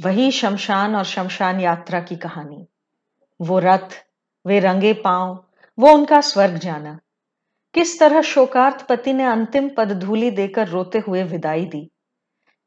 वही 0.00 0.30
शमशान 0.30 0.96
और 0.96 1.04
शमशान 1.04 1.60
यात्रा 1.60 2.00
की 2.00 2.16
कहानी। 2.16 2.66
वो 3.40 3.58
रथ, 3.58 4.06
वे 4.46 4.60
रंगे 4.60 4.92
पाँव, 4.92 5.44
वो 5.78 5.92
उनका 5.92 6.20
स्वर्ग 6.20 6.54
जाना। 6.54 6.98
किस 7.74 8.00
तरह 8.00 8.22
शोकार्थ 8.22 8.86
पति 8.86 9.12
ने 9.12 9.24
अंतिम 9.24 9.70
पदधूलि 9.76 10.30
देकर 10.30 10.68
रोते 10.68 10.98
हुए 10.98 11.22
विदाई 11.22 11.64
दी? 11.64 11.90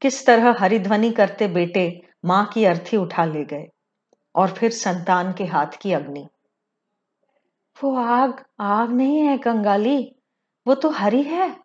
किस 0.02 0.26
तरह 0.26 0.56
हरिध्वनि 0.60 1.12
करते 1.12 1.48
बेटे 1.48 2.02
माँ 2.26 2.46
की 2.46 2.66
अर्थी 2.66 2.98
उठा 2.98 3.26
ले 3.26 3.46
गए? 3.46 3.68
और 4.36 4.52
फिर 4.52 4.72
संतान 4.72 5.34
के 5.34 5.46
हाथ 5.46 5.68
की 5.82 5.94
अग्नि। 5.94 6.28
वो 7.84 7.96
आग 7.96 8.46
आग 8.60 8.90
नहीं 8.92 9.20
है 9.20 9.38
कंगाली, 9.38 10.16
वो 10.68 10.76
तो 10.76 10.90
हरी 10.90 11.24
है। 11.24 11.60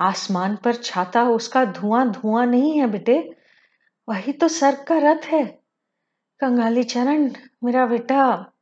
आसमान 0.00 0.56
पर 0.56 0.74
छाता, 0.74 1.22
उसका 1.22 1.64
धुआँ 1.64 2.10
धुआँ 2.10 2.46
नहीं 2.46 2.78
है 2.78 2.86
बेटे, 2.86 3.36
वही 4.08 4.32
तो 4.32 4.48
सर्ग 4.48 4.84
का 4.84 4.98
रथ 4.98 5.24
है। 5.24 5.44
कंगाली 6.40 6.82
चरण, 6.82 7.32
मेरा 7.64 7.86
बेटा। 7.86 8.52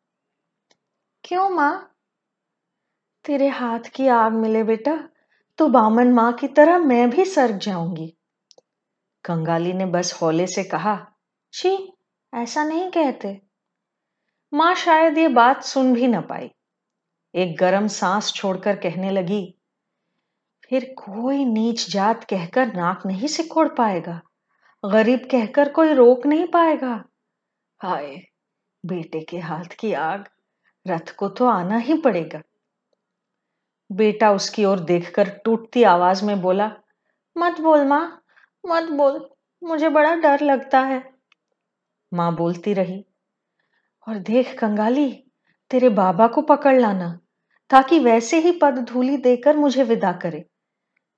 क्यों 1.24 1.50
माँ? 1.50 1.93
तेरे 3.24 3.48
हाथ 3.48 3.88
की 3.94 4.08
आग 4.08 4.32
मिले 4.32 4.62
बेटा 4.64 4.96
तो 5.58 5.68
बामन 5.68 6.12
माँ 6.12 6.32
की 6.32 6.48
तरह 6.48 6.78
मैं 6.78 7.08
भी 7.10 7.24
सर्ग 7.24 7.58
जाऊँगी। 7.58 8.06
कंगाली 9.24 9.72
ने 9.72 9.86
बस 9.86 10.12
हौले 10.22 10.46
से 10.46 10.64
कहा, 10.64 10.96
छी, 11.52 11.92
ऐसा 12.32 12.64
नहीं 12.64 12.90
कहते। 12.90 13.40
माँ 14.52 14.74
शायद 14.74 15.18
ये 15.18 15.28
बात 15.28 15.64
सुन 15.64 15.94
भी 15.94 16.06
ना 16.06 16.20
पाई। 16.20 16.50
एक 17.34 17.56
गरम 17.58 17.86
सांस 17.86 18.32
छोड़कर 18.32 18.76
कहने 18.76 19.10
लगी, 19.10 19.42
फिर 20.70 20.94
कोई 20.98 21.44
नीच 21.44 21.90
जात 21.90 22.24
कहकर 22.24 22.74
नाक 22.74 23.06
नहीं 23.06 23.28
सिकोड़ 23.28 23.68
पाएगा। 23.68 24.20
गरीब 24.84 25.28
कहकर 25.30 25.68
कोई 25.68 25.92
रोक 25.94 26.26
नहीं 26.26 26.46
पाएगा। 26.46 27.04
हाय, 27.80 28.16
बेटे 28.84 29.20
के 29.20 29.38
हाथ 29.38 29.76
की 29.80 29.92
आग, 29.92 30.24
रथ 30.86 31.14
को 31.16 31.28
तो 31.28 31.46
आना 31.46 31.76
ही 31.76 31.98
पड़ेगा। 31.98 32.40
बेटा 33.94 34.32
उसकी 34.32 34.64
ओर 34.64 34.80
देखकर 34.80 35.28
टूटती 35.28 35.82
आवाज़ 35.82 36.24
में 36.24 36.40
बोला, 36.40 36.72
मत 37.38 37.60
बोल 37.60 37.84
माँ, 37.84 38.22
मत 38.66 38.82
बोल, 38.82 39.30
मुझे 39.62 39.88
बड़ा 39.88 40.14
डर 40.14 40.40
लगता 40.40 40.80
है। 40.80 41.12
माँ 42.14 42.36
बोलती 42.36 42.74
रही, 42.74 43.06
और 44.08 44.18
देख 44.18 44.58
कंगाली, 44.58 45.24
तेरे 45.70 45.88
बाबा 45.88 46.26
को 46.26 46.42
पकड़ 46.42 46.80
लाना, 46.80 47.20
ताकि 47.70 47.98
वैसे 47.98 48.38
ही 48.38 48.52
पद 48.52 48.78
धूली 48.78 49.16
देकर 49.16 49.56
मुझे 49.56 49.82
विदा 49.82 50.12
करे। 50.12 50.44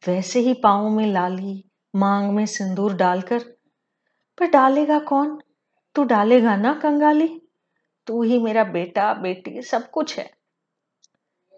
वैसे 0.08 0.40
ही 0.40 0.54
पाओ 0.54 0.88
में 0.88 1.06
लाली, 1.06 1.70
मांग 1.96 2.32
में 2.32 2.46
सिंदूर 2.46 2.94
डालकर, 2.94 3.38
पर 4.38 4.46
डालेगा 4.46 4.98
कौन? 4.98 5.40
तू 5.94 6.04
डालेगा 6.04 6.56
ना 6.56 6.74
कंगाली? 6.74 7.42
तू 8.06 8.22
ही 8.22 8.38
मेरा 8.38 8.64
बेटा, 8.64 9.14
बेटी, 9.14 9.62
सब 9.62 9.90
कुछ 9.90 10.18
है। 10.18 10.30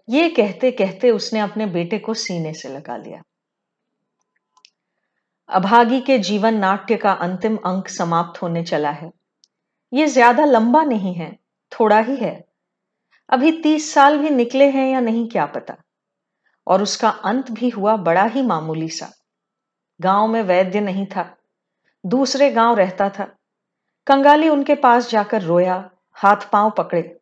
ये 0.09 0.29
कहते 0.29 0.71
कहते 0.71 1.11
उसने 1.11 1.39
अपने 1.39 1.65
बेटे 1.65 1.99
को 1.99 2.13
सीने 2.13 2.53
से 2.53 2.69
लगा 2.69 2.97
लिया। 2.97 3.21
अभागी 5.49 6.01
के 6.01 6.17
जीवन 6.19 6.57
नाट्य 6.57 6.95
का 6.97 7.11
अंतिम 7.11 7.55
अंक 7.55 7.87
समाप्त 7.87 8.41
होने 8.41 8.63
चला 8.63 8.89
है। 8.89 9.11
ये 9.93 10.07
ज़्यादा 10.07 10.45
लंबा 10.45 10.83
नहीं 10.83 11.13
है, 11.13 11.31
थोड़ा 11.71 11.99
ही 11.99 12.15
है। 12.15 12.47
अभी 13.29 13.51
तीस 13.51 13.93
साल 13.93 14.17
भी 14.17 14.29
निकले 14.29 14.69
हैं 14.69 14.91
या 14.91 14.99
नहीं 14.99 15.27
क्या 15.29 15.45
पता। 15.45 15.75
और 16.67 16.81
उसका 16.81 17.09
अंत 17.09 17.51
भी 17.51 17.69
हुआ 17.69 17.95
बड़ा 17.97 18.25
ही 18.25 18.41
मामूली 18.41 18.89
सा। 18.89 19.11
गाँव 20.01 20.27
में 20.27 20.41
वैद्य 20.41 20.81
नहीं 20.81 21.05
था, 21.05 21.37
दूसरे 22.05 22.51
गाँव 22.51 22.75
रहता 22.75 23.09
था। 23.09 23.35
कंगाली 24.07 24.49
उनके 24.49 24.75
पास 24.75 25.09
जाकर 25.09 25.41
रोया, 25.41 25.89
हाथ 26.13 26.49
पाँव 26.51 26.69
पकड़े। 26.69 27.18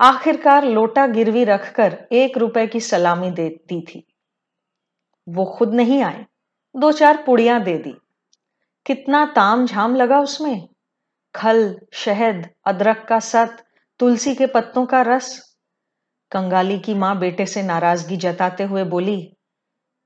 आखिरकार 0.00 0.64
लोटा 0.64 1.06
गिरवी 1.06 1.44
रखकर 1.44 2.06
एक 2.12 2.38
रुपए 2.38 2.66
की 2.66 2.80
सलामी 2.80 3.30
देती 3.30 3.80
थी। 3.80 4.14
वो 5.28 5.44
खुद 5.44 5.74
नहीं 5.74 6.02
आए। 6.02 6.26
दो 6.76 6.92
चार 6.92 7.22
पुड़ियाँ 7.26 7.62
दे 7.62 7.78
दी। 7.78 7.94
कितना 8.86 9.26
ताम 9.26 9.66
झाम 9.66 9.96
लगा 9.96 10.20
उसमें। 10.20 10.68
खल, 11.34 11.78
शहद, 11.92 12.48
अदरक 12.66 13.06
का 13.08 13.20
सत, 13.20 13.64
तुलसी 13.98 14.34
के 14.34 14.46
पत्तों 14.46 14.86
का 14.86 15.02
रस। 15.02 15.56
कंगाली 16.32 16.78
की 16.78 16.94
माँ 16.94 17.18
बेटे 17.18 17.46
से 17.46 17.62
नाराज़गी 17.62 18.16
जताते 18.16 18.64
हुए 18.64 18.84
बोली, 18.84 19.36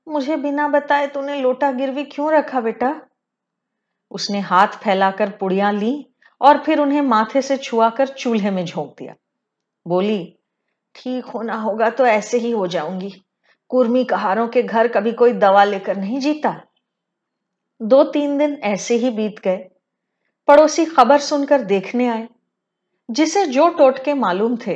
मुझे 0.07 0.37
बिना 0.37 0.67
बताए 0.67 1.07
तूने 1.07 1.41
लोटा 1.41 1.71
गिरवी 1.71 2.03
क्यों 2.03 2.31
रखा 2.33 2.61
बेटा? 2.61 3.01
उसने 4.11 4.39
हाथ 4.39 4.67
फैलाकर 4.67 5.29
पुड़ियाँ 5.29 5.73
ली 5.73 6.15
और 6.41 6.63
फिर 6.63 6.79
उन्हें 6.79 7.01
माथे 7.01 7.41
से 7.41 7.57
छुआकर 7.57 8.07
चूल्हे 8.07 8.51
में 8.51 8.65
झोंक 8.65 8.95
दिया। 8.99 9.15
बोली, 9.85 10.37
ठीक 10.95 11.25
होना 11.25 11.55
होगा 11.55 11.89
तो 11.89 12.05
ऐसे 12.05 12.37
ही 12.37 12.51
हो 12.51 12.67
जाऊँगी। 12.67 13.13
कुर्मी 13.71 14.03
कहारों 14.05 14.47
के 14.47 14.63
घर 14.63 14.87
कभी 14.87 15.11
कोई 15.11 15.33
दवा 15.33 15.63
लेकर 15.63 15.97
नहीं 15.97 16.19
जीता। 16.19 16.61
दो 17.81 18.03
तीन 18.03 18.37
दिन 18.37 18.53
ऐसे 18.63 18.95
ही 18.95 19.09
बीत 19.09 19.39
गए। 19.39 19.57
पड़ोसी 20.47 20.85
खबर 20.85 21.19
सुनकर 21.19 21.61
देखने 21.61 22.07
आए, 22.07 22.27
जिसे 23.09 23.45
जो 23.45 23.67
टोटके 23.69 24.13
मालूम 24.13 24.57
थे। 24.67 24.75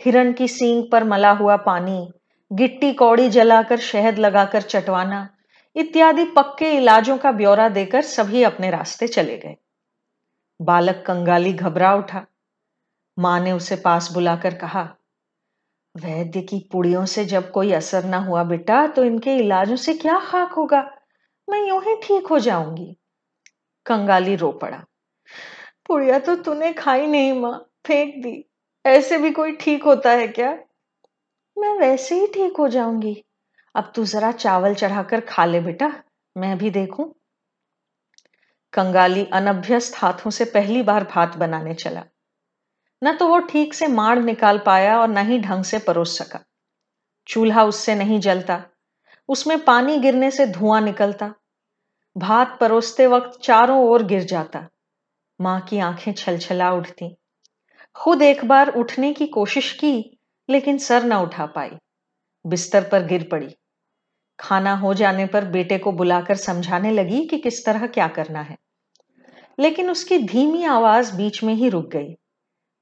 हिरण 0.00 0.32
की 0.32 0.48
सींग 0.48 0.84
पर 0.92 1.04
मला 1.04 1.30
हुआ 1.30 1.56
पानी, 1.56 2.08
गिट्टी 2.50 2.92
कौड़ी 2.92 3.28
जलाकर 3.28 3.78
शहद 3.78 4.18
लगाकर 4.18 4.62
चटवाना, 4.62 5.28
इत्यादि 5.76 6.24
पक्के 6.24 6.72
इलाजों 6.72 7.16
का 7.18 7.32
ब्यौरा 7.32 7.68
देकर 7.68 8.02
सभी 8.02 8.42
अपने 8.42 8.70
रास्ते 8.70 9.08
चले 9.08 9.36
गए। 9.38 9.56
बालक 10.60 11.02
कंगाली 11.06 11.52
घबरा 11.52 11.94
उठा। 11.94 12.26
माँ 13.18 13.38
ने 13.40 13.52
उसे 13.52 13.76
पास 13.76 14.10
बुलाकर 14.12 14.54
कहा, 14.54 14.82
वैद्य 15.94 16.40
की 16.40 16.58
पुड़ियों 16.72 17.04
से 17.06 17.24
जब 17.24 17.50
कोई 17.50 17.72
असर 17.72 18.04
ना 18.04 18.18
हुआ 18.18 18.42
बेटा 18.44 18.86
तो 18.86 19.04
इनके 19.04 19.36
इलाजों 19.36 19.76
से 19.76 19.94
क्या 19.94 20.18
खाक 20.20 20.52
होगा? 20.52 20.80
मैं 21.48 21.66
यूँ 21.68 21.80
ही 21.84 21.94
ठीक 22.02 22.26
हो 22.26 22.38
जाऊँगी। 22.38 22.94
कंगाली 23.86 24.34
रो 24.36 24.50
पड़ा, 24.52 24.82
पुड़िया 25.86 26.18
तो 26.18 26.34
तूने 26.36 26.72
खाई 26.72 27.06
नहीं 27.06 27.32
माँ, 27.32 27.58
फेंक 27.86 28.14
दी। 28.22 28.44
ऐसे 28.84 29.18
भी 29.18 29.30
कोई 29.30 29.52
ठीक 29.52 29.84
होता 29.84 30.10
है 30.10 30.26
क्या? 30.28 30.50
मैं 31.56 31.72
वैसे 31.78 32.20
ही 32.20 32.26
ठीक 32.26 32.56
हो 32.56 32.68
जाऊँगी। 32.68 33.22
अब 33.74 33.92
तू 33.96 34.04
जरा 34.04 34.30
चावल 34.32 34.74
चढ़ाकर 34.74 35.20
खा 35.20 35.44
ले 35.44 35.60
बेटा, 35.60 35.92
मैं 36.36 36.56
भी 36.58 36.70
देखूँ। 36.70 37.12
कंगाली 38.72 39.24
अनभ्यस्त 39.32 39.96
हाथों 39.96 40.30
से 40.30 40.44
पहली 40.44 40.82
बार 40.82 41.04
भात 41.04 41.36
बनाने 41.36 41.74
चला। 41.74 42.04
न 43.02 43.16
तो 43.16 43.26
वो 43.28 43.38
ठीक 43.48 43.74
से 43.74 43.86
माड़ 43.88 44.18
निकाल 44.18 44.58
पाया 44.58 44.98
और 45.00 45.08
न 45.08 45.26
ही 45.26 45.38
ढंग 45.38 45.64
से 45.64 45.78
परोस 45.78 46.16
सका। 46.18 46.44
चूल्हा 47.28 47.64
उससे 47.64 47.94
नहीं 47.94 48.18
जलता, 48.20 48.62
उसमें 49.28 49.58
पानी 49.64 49.98
गिरने 49.98 50.30
से 50.30 50.46
धुआँ 50.46 50.80
निकलता, 50.80 51.32
भात 52.16 52.56
परोसते 52.60 53.06
वक्त 53.06 53.38
चारों 53.42 53.78
ओर 53.84 54.02
गिर 54.02 54.24
जाता, 54.24 54.66
माँ 55.40 55.60
की 55.60 55.78
आँखें 55.78 56.12
छलछला 56.12 56.70
उठती। 56.72 57.14
खुद 57.96 58.22
एक 58.22 58.44
बार 58.44 58.72
उठने 58.74 59.12
की 59.12 59.26
कोशिश 59.28 59.72
की, 59.72 60.18
लेकिन 60.48 60.78
सर 60.78 61.04
न 61.04 61.16
उठा 61.16 61.46
पाई, 61.46 61.70
बिस्तर 62.44 62.88
पर 62.88 63.06
गिर 63.06 63.28
पड़ी। 63.32 63.54
खाना 64.38 64.74
हो 64.76 64.92
जाने 64.94 65.26
पर 65.26 65.44
बेटे 65.46 65.78
को 65.78 65.92
बुलाकर 65.92 66.36
समझाने 66.36 66.90
लगी 66.90 67.24
कि 67.26 67.38
किस 67.38 67.64
तरह 67.66 67.86
क्या 67.88 68.08
करना 68.08 68.40
है, 68.40 68.56
लेकिन 69.58 69.90
उसकी 69.90 70.18
धीमी 70.18 70.64
आवाज़ 70.66 71.14
बीच 71.16 71.42
में 71.44 71.54
ही 71.54 71.68
रुक 71.68 71.88
गई। 71.90 72.14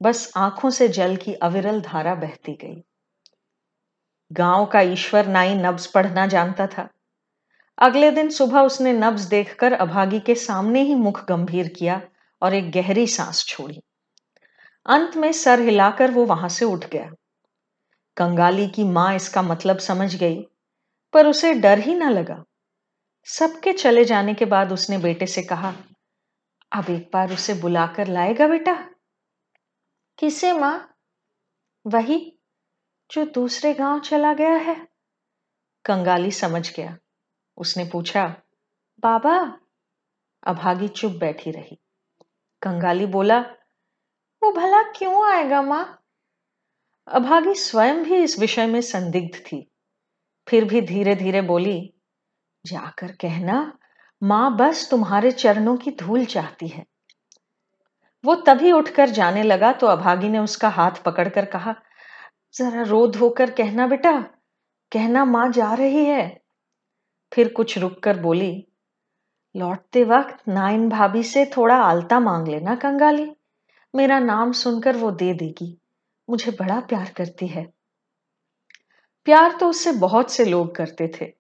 बस 0.00 0.32
आँखों 0.36 0.70
से 0.70 0.88
जल 0.88 1.16
की 1.16 1.34
अविरल 1.34 1.80
धारा 1.80 2.14
बहती 2.14 2.52
गई। 2.52 2.82
गाँव 4.30 4.66
का 4.66 4.80
ईश्वर 4.80 5.26
नाई 5.26 5.54
नब्ज 5.54 5.86
पढ़ना 5.86 6.26
जानता 6.26 6.66
था। 6.66 6.88
अगले 7.78 8.10
दिन 8.10 8.30
सुबह 8.30 8.60
उसने 8.60 8.92
नब्ज 8.92 9.24
देखकर 9.24 9.72
अभागी 9.72 10.20
के 10.20 10.34
सामने 10.34 10.82
ही 10.82 10.94
मुख 10.94 11.24
गंभीर 11.28 11.68
किया 11.68 12.00
और 12.42 12.54
एक 12.54 12.70
गहरी 12.70 13.06
सांस 13.06 13.44
छोड़ी। 13.44 13.80
अंत 14.86 15.16
में 15.16 15.30
सर 15.32 15.60
हिलाकर 15.60 16.10
वो 16.10 16.24
वहाँ 16.24 16.48
से 16.48 16.64
उठ 16.64 16.84
गया। 16.84 17.10
कंगाली 18.16 18.66
की 18.68 18.84
माँ 18.84 19.14
इसका 19.14 19.42
मतलब 19.42 19.78
समझ 19.78 20.14
गई, 20.16 20.40
पर 21.14 21.26
उसे 21.26 21.52
डर 21.54 21.78
ही 21.78 21.94
ना 21.94 22.10
लगा। 22.10 22.42
सबके 23.28 23.72
चले 23.72 24.04
जाने 24.04 24.34
के 24.34 24.44
बाद 24.44 24.72
उसने 24.72 24.98
बेटे 24.98 25.26
से 25.26 25.42
कहा, 25.42 25.74
अब 26.72 26.90
एक 26.90 27.08
बार 27.12 27.32
उसे 27.32 27.54
बुलाकर 27.54 28.06
लाएगा 28.08 28.48
बेटा? 28.48 28.78
किसे 30.18 30.52
माँ? 30.52 30.99
वही 31.87 32.38
जो 33.11 33.25
दूसरे 33.25 33.75
गाँव 33.75 34.00
चला 34.00 34.35
गया 34.35 34.54
है। 34.54 34.88
कंगाली 35.85 36.30
समझ 36.30 36.76
गया। 36.76 36.99
उसने 37.56 37.85
पूछा, 37.85 38.42
बाबा? 39.00 39.58
अभागी 40.46 40.88
चुप 40.88 41.12
बैठी 41.12 41.50
रही। 41.50 41.78
कंगाली 42.62 43.06
बोला, 43.06 43.38
वो 44.42 44.52
भला 44.52 44.82
क्यों 44.82 45.32
आएगा 45.32 45.62
माँ? 45.62 46.02
अभागी 47.08 47.54
स्वयं 47.54 48.04
भी 48.04 48.16
इस 48.16 48.38
विषय 48.38 48.66
में 48.66 48.80
संदिग्ध 48.80 49.38
थी। 49.38 49.70
फिर 50.49 50.64
भी 50.64 50.80
धीरे 50.80 51.14
धीरे 51.14 51.42
बोली, 51.42 51.94
जाकर 52.66 53.12
कहना, 53.12 53.78
माँ 54.23 54.56
बस 54.56 54.90
तुम्हारे 54.90 55.32
चरणों 55.32 55.76
की 55.76 55.90
धूल 55.90 56.25
चाहती 56.25 56.68
है। 56.68 56.87
वो 58.26 58.35
तभी 58.35 58.73
उठकर 58.73 59.09
जाने 59.09 59.42
लगा 59.42 59.73
तो 59.73 59.87
अभागी 59.87 60.28
ने 60.28 60.38
उसका 60.38 60.68
हाथ 60.68 60.90
पकड़कर 60.90 61.45
कहा, 61.45 61.75
जरा 62.54 62.83
रो 62.83 63.06
धोकर 63.06 63.50
कहना 63.50 63.87
बेटा, 63.87 64.21
कहना 64.92 65.25
माँ 65.25 65.52
जा 65.52 65.75
रही 65.75 66.04
है। 66.04 66.42
फिर 67.33 67.52
कुछ 67.52 67.78
रुक 67.78 68.02
कर 68.02 68.18
बोली, 68.18 68.67
लौटते 69.56 70.04
वक्त 70.04 70.49
नाइन 70.49 70.89
भाभी 70.89 71.23
से 71.23 71.50
थोड़ा 71.56 71.76
आलता 71.76 72.21
मांग 72.21 72.49
लेना 72.49 72.75
कंगाली। 72.75 73.32
मेरा 73.95 74.19
नाम 74.19 74.52
सुनकर 74.52 74.97
वो 74.97 75.10
दे 75.10 75.34
देगी। 75.34 75.78
मुझे 76.30 76.52
बड़ा 76.52 76.80
प्यार 76.80 77.12
करती 77.17 77.47
है। 77.47 77.67
प्यार 79.25 79.52
तो 79.52 79.69
उससे 79.69 79.93
बहुत 79.93 80.30
से 80.30 80.45
लोग 80.45 80.75
करते 80.75 81.12
थे। 81.21 81.32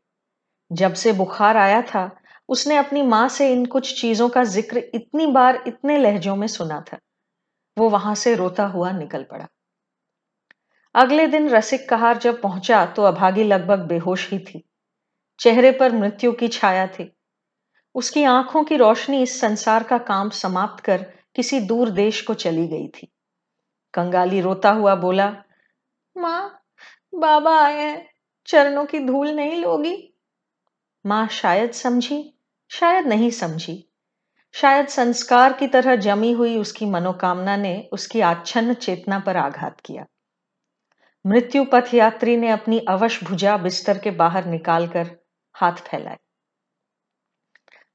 जब 0.72 0.94
से 0.94 1.12
बुखार 1.12 1.56
आया 1.56 1.82
था 1.82 2.20
उसने 2.48 2.76
अपनी 2.76 3.02
माँ 3.02 3.28
से 3.28 3.52
इन 3.52 3.66
कुछ 3.66 4.00
चीज़ों 4.00 4.28
का 4.28 4.44
ज़िक्र 4.44 4.78
इतनी 4.94 5.26
बार 5.26 5.64
इतने 5.66 5.98
लहजों 5.98 6.36
में 6.36 6.46
सुना 6.46 6.80
था। 6.80 6.98
वो 7.78 7.88
वहाँ 7.88 8.14
से 8.14 8.34
रोता 8.34 8.66
हुआ 8.66 8.90
निकल 8.90 9.22
पड़ा। 9.22 9.46
अगले 10.94 11.26
दिन 11.26 11.48
रसिक 11.48 11.88
कहार 11.88 12.18
जब 12.18 12.42
पहुँचा 12.42 12.86
तो 12.86 13.02
अभागी 13.02 13.44
लगभग 13.44 13.78
बेहोश 13.78 14.30
ही 14.30 14.38
थी। 14.38 14.64
चेहरे 15.38 15.72
पर 15.72 15.92
मृत्यु 15.92 16.32
की 16.32 16.48
छाया 16.48 16.86
थी। 16.86 17.12
उसकी 17.94 18.24
आँखों 18.24 18.64
की 18.64 18.76
रोशनी 18.76 19.22
इस 19.22 19.40
संसार 19.40 19.82
का 19.82 19.98
काम 19.98 20.30
समाप्त 20.30 20.84
कर 20.84 21.02
किसी 21.36 21.60
दूर 21.60 21.90
देश 21.90 22.22
को 22.22 22.34
चली 22.34 22.68
गई 22.68 22.88
थी। 22.88 23.12
कंगाली 23.94 24.40
रोता 24.40 24.70
हुआ 24.70 24.94
बोला, 24.94 25.36
माँ, 26.16 26.62
बाबा 27.14 27.60
आए 27.62 27.82
हैं, 27.82 28.08
चरणों 28.46 28.84
की 28.84 28.98
धूल 28.98 29.28
नहीं 29.28 29.62
लोगी? 29.62 30.14
माँ 31.06 31.28
शायद 31.28 31.72
समझी। 31.72 32.35
शायद 32.70 33.06
नहीं 33.06 33.30
समझी। 33.30 33.88
शायद 34.52 34.86
संस्कार 34.86 35.52
की 35.52 35.66
तरह 35.66 35.96
जमी 35.96 36.32
हुई 36.32 36.58
उसकी 36.58 36.86
मनोकामना 36.86 37.56
ने 37.56 37.88
उसकी 37.92 38.20
आच्छन्न 38.20 38.74
चेतना 38.74 39.18
पर 39.18 39.36
आघात 39.36 39.80
किया। 39.80 40.06
मृत्यु 41.26 41.64
पथ 41.64 41.94
यात्री 41.94 42.36
ने 42.36 42.48
अपनी 42.48 42.78
अवश 42.78 43.24
भुजा 43.24 43.56
बिस्तर 43.56 43.98
के 43.98 44.10
बाहर 44.10 44.44
निकालकर 44.44 45.16
हाथ 45.54 45.72
फैलाए। 45.72 46.18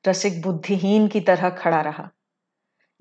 रसिक 0.07 0.41
बुद्धिहीन 0.41 1.07
की 1.07 1.21
तरह 1.21 1.49
खड़ा 1.49 1.81
रहा। 1.81 2.11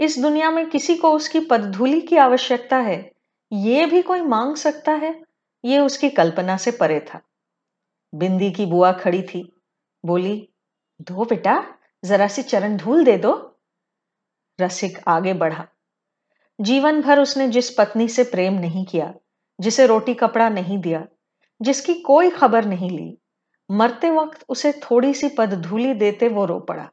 इस 0.00 0.18
दुनिया 0.18 0.50
में 0.50 0.70
किसी 0.70 0.96
को 0.96 1.12
उसकी 1.12 1.40
पदधूली 1.40 2.00
की 2.00 2.16
आवश्यकता 2.16 2.76
है? 2.76 3.12
ये 3.52 3.87
भी 3.87 4.02
कोई 4.02 4.20
मांग 4.20 4.56
सकता 4.56 4.92
है? 4.92 5.22
ये 5.64 5.78
उसकी 5.78 6.11
कल्पना 6.11 6.56
से 6.56 6.70
परे 6.70 7.00
था। 7.00 7.20
बिंदी 8.14 8.50
की 8.50 8.66
बुआ 8.66 8.92
खड़ी 8.92 9.22
थी। 9.22 9.56
बोली 10.04 10.49
दो 11.00 11.24
बेटा, 11.24 11.74
जरा 12.04 12.28
सी 12.28 12.42
चरण 12.42 12.76
धूल 12.76 13.04
दे 13.04 13.16
दो। 13.16 13.58
रसिक 14.60 14.98
आगे 15.08 15.34
बढ़ा। 15.34 15.66
जीवन 16.60 17.00
भर 17.02 17.20
उसने 17.20 17.48
जिस 17.48 17.70
पत्नी 17.70 18.08
से 18.08 18.24
प्रेम 18.24 18.54
नहीं 18.54 18.84
किया, 18.86 19.14
जिसे 19.60 19.86
रोटी 19.86 20.14
कपड़ा 20.14 20.48
नहीं 20.48 20.78
दिया, 20.78 21.06
जिसकी 21.62 21.94
कोई 21.94 22.30
खबर 22.30 22.64
नहीं 22.64 22.90
ली, 22.90 23.18
मरते 23.70 24.10
वक्त 24.10 24.44
उसे 24.48 24.72
थोड़ी 24.72 25.14
सी 25.14 25.28
पदधूली 25.28 25.94
देते 25.94 26.28
वो 26.28 26.44
रो 26.44 26.60
पड़ा। 26.60 26.90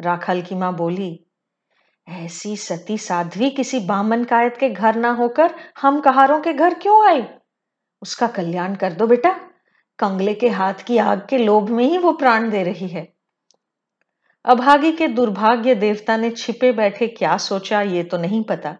राखल 0.00 0.42
की 0.42 0.54
माँ 0.54 0.76
बोली, 0.76 1.26
ऐसी 2.08 2.56
सती 2.56 2.98
साध्वी 2.98 3.50
किसी 3.50 3.80
बामन 3.80 4.24
कायत 4.24 4.56
के 4.56 4.70
घर 4.70 4.94
ना 4.94 5.10
होकर 5.10 5.54
हम 5.78 6.00
कहारों 6.00 6.40
के 6.40 6.52
घर 6.52 6.74
क्यों 6.74 7.06
आई? 7.06 7.26
उसका 8.02 8.26
कल्याण 8.26 8.74
कर 8.74 8.92
दो 8.92 9.06
बेटा। 9.06 9.51
कंगले 10.02 10.34
के 10.34 10.48
हाथ 10.50 10.84
की 10.86 10.98
आग 11.00 11.26
के 11.30 11.38
लोभ 11.38 11.70
में 11.70 11.84
ही 11.84 11.98
वो 11.98 12.12
प्राण 12.14 12.50
दे 12.50 12.62
रही 12.64 12.88
है। 12.88 13.06
अभागी 14.44 14.92
के 14.92 15.06
दुर्भाग्य 15.08 15.74
देवता 15.76 16.16
ने 16.16 16.30
छिपे 16.32 16.72
बैठे 16.74 17.06
क्या 17.08 17.36
सोचा 17.38 17.80
ये 17.82 18.02
तो 18.04 18.18
नहीं 18.18 18.42
पता, 18.44 18.76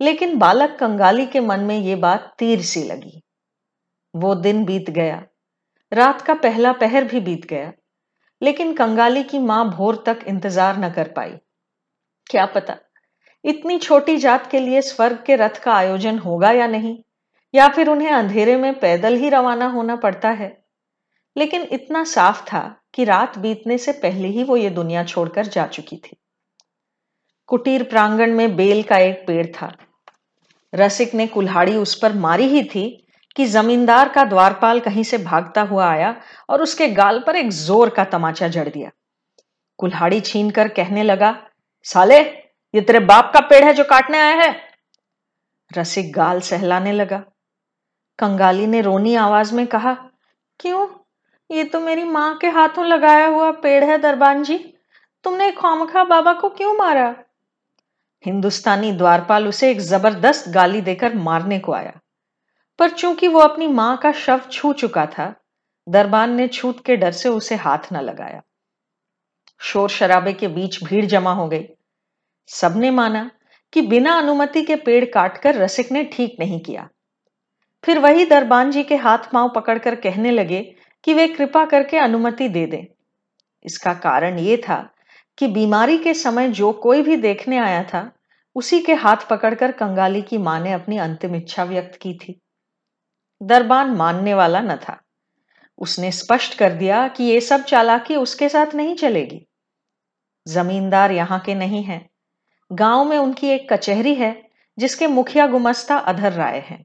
लेकिन 0.00 0.36
बालक 0.38 0.76
कंगाली 0.80 1.26
के 1.26 1.40
मन 1.40 1.60
में 1.62 1.76
ये 1.78 1.94
बात 1.96 2.32
तीर 2.38 2.62
सी 2.62 2.82
लगी। 2.84 3.22
वो 4.14 4.34
दिन 4.36 4.64
बीत 4.64 4.90
गया, 4.90 5.22
रात 5.92 6.22
का 6.22 6.34
पहला 6.36 6.72
पहर 6.74 7.04
भी 7.04 7.20
बीत 7.20 7.46
गया, 7.46 7.72
लेकिन 8.42 8.72
कंगाली 8.74 9.22
की 9.24 9.38
माँ 9.40 9.64
भोर 9.70 10.02
तक 10.06 10.24
इंतज़ार 10.26 10.78
न 10.78 10.90
कर 10.92 11.08
पाई। 11.12 11.32
क्या 12.26 12.46
पता, 12.48 12.76
इतनी 13.44 13.78
छोटी 13.78 14.16
जात 14.18 14.50
के 14.50 14.60
लिए 14.60 14.80
स्वर्ग 14.82 15.22
के 15.26 15.36
रथ 15.36 15.62
का 15.62 15.72
आयोजन 15.74 16.18
होगा 16.18 16.50
या 16.52 16.66
नहीं? 16.68 16.96
या 17.54 17.68
फिर 17.68 17.88
उन्हें 17.88 18.10
अंधेरे 18.10 18.56
में 18.56 18.78
पैदल 18.78 19.14
ही 19.14 19.28
रवाना 19.28 19.66
होना 19.66 19.96
पड़ता 19.96 20.30
है। 20.30 20.62
लेकिन 21.36 21.62
इतना 21.62 22.04
साफ़ 22.04 22.44
था 22.44 22.82
कि 22.94 23.04
रात 23.04 23.38
बीतने 23.38 23.78
से 23.78 23.92
पहले 23.92 24.28
ही 24.28 24.44
वो 24.44 24.56
ये 24.56 24.70
दुनिया 24.70 25.04
छोड़कर 25.04 25.46
जा 25.46 25.66
चुकी 25.66 25.96
थी। 25.96 26.16
कुटीर 27.46 27.82
प्रांगण 27.82 28.32
में 28.32 28.56
बेल 28.56 28.82
का 28.82 28.98
एक 28.98 29.24
पेड़ 29.26 29.46
था। 29.46 29.72
रसिक 30.74 31.14
ने 31.14 31.26
कुल्हाड़ी 31.26 31.76
उस 31.76 31.94
पर 31.94 32.12
मारी 32.12 32.44
ही 32.44 32.62
थी 32.64 33.06
कि 33.36 33.46
जमींदार 33.46 34.08
का 34.08 34.24
द्वारपाल 34.24 34.80
कहीं 34.80 35.02
से 35.02 35.18
भागता 35.18 35.62
हुआ 35.62 35.90
आया 35.90 36.20
और 36.48 36.62
उसके 36.62 36.88
गाल 36.88 37.24
पर 37.26 37.36
एक 37.36 37.50
ज़ोर 37.50 37.90
का 37.90 38.04
तमाचा 38.04 38.48
जड़ 38.48 38.68
दिया। 38.68 38.90
कुल्हाड़ी 39.78 40.20
छीन 40.20 40.50
कर 40.50 40.68
कहने 40.68 41.02
लगा, 41.02 41.46
साले, 41.82 42.20
ये 42.74 42.80
तेरे 42.80 42.98
बाप 42.98 43.30
का 43.34 43.40
पेड़ 43.40 43.64
है 43.64 43.74
जो 43.74 43.84
काटने 43.84 44.18
आया 44.18 44.34
है? 44.36 44.54
रसिक 45.78 46.12
गाल 46.12 46.40
सहलाने 46.40 46.92
लगा। 46.92 47.24
कंगाली 48.20 48.66
ने 48.66 48.80
रोनी 48.80 49.14
आवाज़ 49.14 49.54
में 49.54 49.66
कहा, 49.66 49.94
क्यों? 50.60 50.88
ये 51.50 51.64
तो 51.64 51.80
मेरी 51.80 52.04
माँ 52.04 52.36
के 52.36 52.46
हाथों 52.46 52.86
लगाया 52.86 53.26
हुआ 53.26 53.50
पेड़ 53.50 53.84
है, 53.84 53.98
दरबान 53.98 54.42
जी। 54.42 54.74
तुमने 55.24 55.52
खामखा 55.52 56.04
बाबा 56.04 56.32
को 56.32 56.48
क्यों 56.48 56.76
मारा? 56.76 57.16
हिंदुस्तानी 58.26 58.92
द्वारपाल 58.92 59.48
उसे 59.48 59.70
एक 59.70 59.80
ज़बरदस्त 59.80 60.48
गाली 60.48 60.80
देकर 60.80 61.14
मारने 61.14 61.58
को 61.58 61.72
आया। 61.72 62.00
पर 62.78 62.90
चूँकि 62.90 63.28
वो 63.28 63.40
अपनी 63.40 63.66
माँ 63.66 63.96
का 63.96 64.12
शव 64.12 64.40
छू 64.52 64.72
चुका 64.72 65.06
था, 65.06 65.34
दरबान 65.88 66.30
ने 66.30 66.48
छूत 66.48 66.84
के 66.84 66.96
डर 66.96 67.12
से 67.12 67.28
उसे 67.28 67.54
हाथ 67.54 67.78
न 67.92 67.96
लगाया। 67.96 68.42
शोर 69.60 69.88
शराबे 69.88 70.32
के 70.32 70.48
बीच 70.48 70.84
भीड़ 70.84 71.04
जमा 71.04 71.32
हो 71.32 71.48
गई। 71.48 71.68
सबने 72.48 72.90
माना 72.90 73.30
कि 73.72 73.82
बिना 73.82 74.18
अनुमति 74.18 74.62
के 74.62 74.76
पेड़ 74.76 75.04
काटकर 75.04 75.54
रसिक 75.54 75.92
ने 75.92 76.04
ठीक 76.04 76.36
नहीं 76.40 76.60
किया। 76.60 76.88
फिर 77.84 77.98
वही 77.98 78.24
दरबान 78.24 78.70
जी 78.70 78.82
के 78.82 78.96
हाथ 78.96 79.18
पाँव 79.32 79.52
पकड़कर 79.56 79.94
कहने 79.94 80.30
लगे 80.30 80.74
कि 81.04 81.14
वे 81.14 81.28
कृपा 81.28 81.64
करके 81.64 81.98
अनुमति 81.98 82.48
दे 82.48 82.66
दें। 82.66 82.84
इसका 83.64 83.94
कारण 83.94 84.38
ये 84.38 84.56
था 84.56 84.94
कि 85.38 85.46
बीमारी 85.46 85.98
के 85.98 86.14
समय 86.14 86.48
जो 86.48 86.72
कोई 86.72 87.02
भी 87.02 87.16
देखने 87.16 87.58
आया 87.58 87.82
था, 87.82 88.12
उसी 88.54 88.80
के 88.80 88.94
हाथ 88.94 89.16
पकड़कर 89.30 89.72
कंगाली 89.72 90.22
की 90.22 90.38
माँ 90.38 90.60
ने 90.60 90.72
अपनी 90.72 90.98
अंतिम 90.98 91.34
इच्छा 91.34 91.64
व्यक्त 91.64 91.98
की 92.02 92.14
थी। 92.14 92.40
दरबान 93.42 93.90
मानने 93.90 94.34
वाला 94.34 94.60
न 94.60 94.76
था। 94.76 95.00
उसने 95.78 96.12
स्पष्ट 96.12 96.58
कर 96.58 96.72
दिया 96.72 97.08
कि 97.08 97.24
ये 97.24 97.40
सब 97.40 97.64
चालाकी 97.64 98.16
उसके 98.16 98.48
साथ 98.48 98.74
नहीं 98.74 98.94
चलेगी। 98.94 99.46
जमींदार 100.48 101.12
यहाँ 101.12 101.40
के 101.40 101.54
नहीं 101.54 101.82
हैं। 101.82 102.10
गाँव 102.72 103.04
में 103.04 103.18
उनकी 103.18 103.48
एक 103.48 103.72
कचहरी 103.72 104.14
है, 104.14 104.50
जिसके 104.78 105.06
मुखिया 105.06 105.46
गुमस्ता 105.46 105.96
अधर 105.96 106.32
राय 106.32 106.58
हैं। 106.58 106.84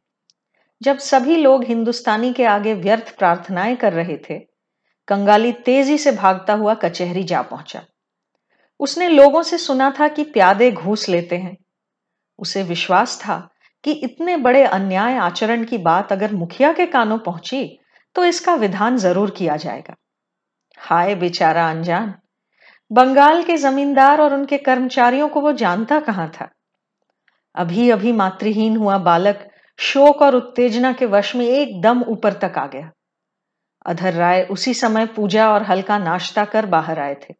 जब 0.82 0.98
सभी 0.98 1.36
लोग 1.36 1.64
हिंदुस्तानी 1.64 2.34
के 2.34 2.46
आगे 2.46 2.74
व्यर्थ 2.74 3.18
प्रार्थनाएँ 3.18 3.76
कर 3.76 3.94
रहे 3.94 4.18
थे, 4.18 4.40
कंगाली 5.08 5.52
तेज़ी 5.52 5.98
से 5.98 6.12
भागता 6.12 6.54
हुआ 6.54 6.74
कचहरी 6.74 7.24
जा 7.24 7.42
पहुँचा। 7.42 7.82
उसने 8.80 9.10
लोगों 9.10 9.44
से 9.44 9.58
सुना 9.58 9.94
था 10.00 10.08
कि 10.08 10.24
प्यादे 10.24 10.72
घूस 10.72 11.10
लेते 11.10 11.38
हैं। 11.38 11.58
उसे 12.40 12.64
विश्वास 12.64 13.20
था 13.22 13.50
कि 13.84 13.92
इतने 13.92 14.38
बड़े 14.38 14.64
अन्याय 14.64 15.18
आचरण 15.18 15.64
की 15.64 15.78
बात 15.78 16.12
अगर 16.12 16.34
मुखिया 16.34 16.74
के 16.74 16.86
कानों 16.86 17.18
पहुँची 17.18 17.80
तो 18.16 18.26
इसका 18.26 18.56
विधान 18.56 18.98
ज़रूर 18.98 19.32
किया 19.32 19.56
जाएगा। 19.56 19.96
हाय 20.78 21.16
बेचारा 21.16 21.70
अनजान! 21.70 22.14
बंगाल 22.92 23.44
के 23.44 23.58
जमींदार 23.58 24.22
और 24.22 24.34
उनके 24.34 24.58
कर्मचारियों 24.58 25.30
को 25.30 25.42
वो 25.42 25.52
जानता 25.52 26.00
कहाँ 26.00 26.30
था? 26.30 26.50
अभी 27.56 27.90
अभी 27.90 28.12
मातृहीन 28.12 28.78
हुआ 28.78 28.98
बालक 28.98 29.48
शोक 29.80 30.22
और 30.22 30.36
उत्तेजना 30.36 30.94
के 30.94 31.06
वश 31.06 31.36
में 31.36 31.46
एकदम 31.46 32.04
ऊपर 32.04 32.34
तक 32.34 32.54
आ 32.58 32.68
गया। 32.68 32.92
अधर 33.86 34.14
राय 34.14 34.44
उसी 34.52 34.74
समय 34.74 35.06
पूजा 35.06 35.54
और 35.54 35.64
हल्का 35.64 35.98
नाश्ता 35.98 36.46
कर 36.46 36.66
बाहर 36.66 37.00
आए 37.00 37.16
थे। 37.16 37.34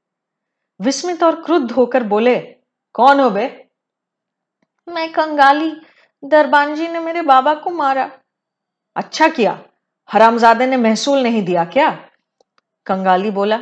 विस्मित 0.82 1.24
और 1.24 1.44
क्रुद्ध 1.44 1.72
होकर 1.72 2.04
बोले 2.04 2.40
कौन 2.94 3.20
हो 3.20 3.30
बे? 3.30 3.68
मैं 4.88 5.12
कंगाली। 5.12 5.82
दरबान 6.24 6.76
जी 6.76 6.88
ने 6.88 7.00
मेरे 7.00 7.22
बाबा 7.22 7.54
को 7.54 7.70
मारा। 7.70 8.12
अच्छा 8.96 9.28
किया। 9.28 9.64
हरामजादे 10.12 10.68
ने 10.68 10.78
महसूल 10.78 11.24
नहीं 11.24 11.44
दिया 11.44 11.66
क्या? 11.66 12.10
कंगाली 12.86 13.32
बोला 13.32 13.60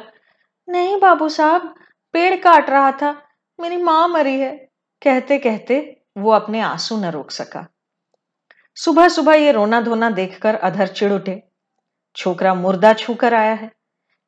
नहीं 0.69 0.99
बाबू 0.99 1.29
साहब 1.29 1.75
पेड़ 2.13 2.35
काट 2.35 2.69
रहा 2.69 2.91
था। 2.91 3.21
मेरी 3.59 3.77
माँ 3.77 4.07
मरी 4.07 4.39
है। 4.39 4.57
कहते 5.01 5.37
कहते 5.37 6.01
वो 6.17 6.31
अपने 6.31 6.61
आँसू 6.61 6.97
न 6.97 7.05
रोक 7.05 7.31
सका। 7.31 7.67
सुबह 8.77 9.07
सुबह 9.09 9.33
ये 9.33 9.51
रोना 9.51 9.79
धोना 9.81 10.09
देखकर 10.09 10.55
अधर 10.55 10.87
चिड़ 10.87 11.11
उठे। 11.13 11.41
छोकरा 12.15 12.53
मुर्दा 12.53 12.93
छू 12.93 13.13
कर 13.13 13.33
आया 13.33 13.53
है। 13.53 13.71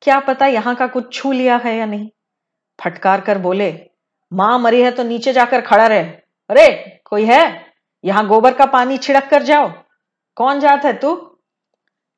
क्या 0.01 0.19
पता 0.19 0.45
यहाँ 0.45 0.75
का 0.75 0.87
कुछ 0.87 1.13
छू 1.13 1.31
लिया 1.31 1.57
है 1.57 1.75
या 1.77 1.85
नहीं? 1.85 2.09
फटकार 2.79 3.21
कर 3.21 3.37
बोले, 3.37 3.71
माँ 4.31 4.57
मरी 4.59 4.81
है 4.81 4.91
तो 4.91 5.03
नीचे 5.03 5.33
जाकर 5.33 5.61
खड़ा 5.61 5.87
रहे। 5.87 6.03
अरे, 6.49 7.01
कोई 7.05 7.25
है? 7.25 7.73
यहाँ 8.03 8.27
गोबर 8.27 8.53
का 8.53 8.65
पानी 8.65 8.97
छिड़क 8.97 9.29
कर 9.29 9.43
जाओ। 9.43 9.71
कौन 10.37 10.59
जात 10.59 10.85
है 10.85 10.93
तू? 10.93 11.15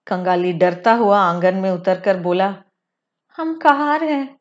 कंगाली 0.07 0.53
डरता 0.53 0.93
हुआ 0.93 1.19
आँगन 1.19 1.55
में 1.55 1.69
उतर 1.71 1.99
कर 1.99 2.17
बोला, 2.17 2.55
हम 3.37 3.57
कहार 3.57 4.03
हैं। 4.03 4.39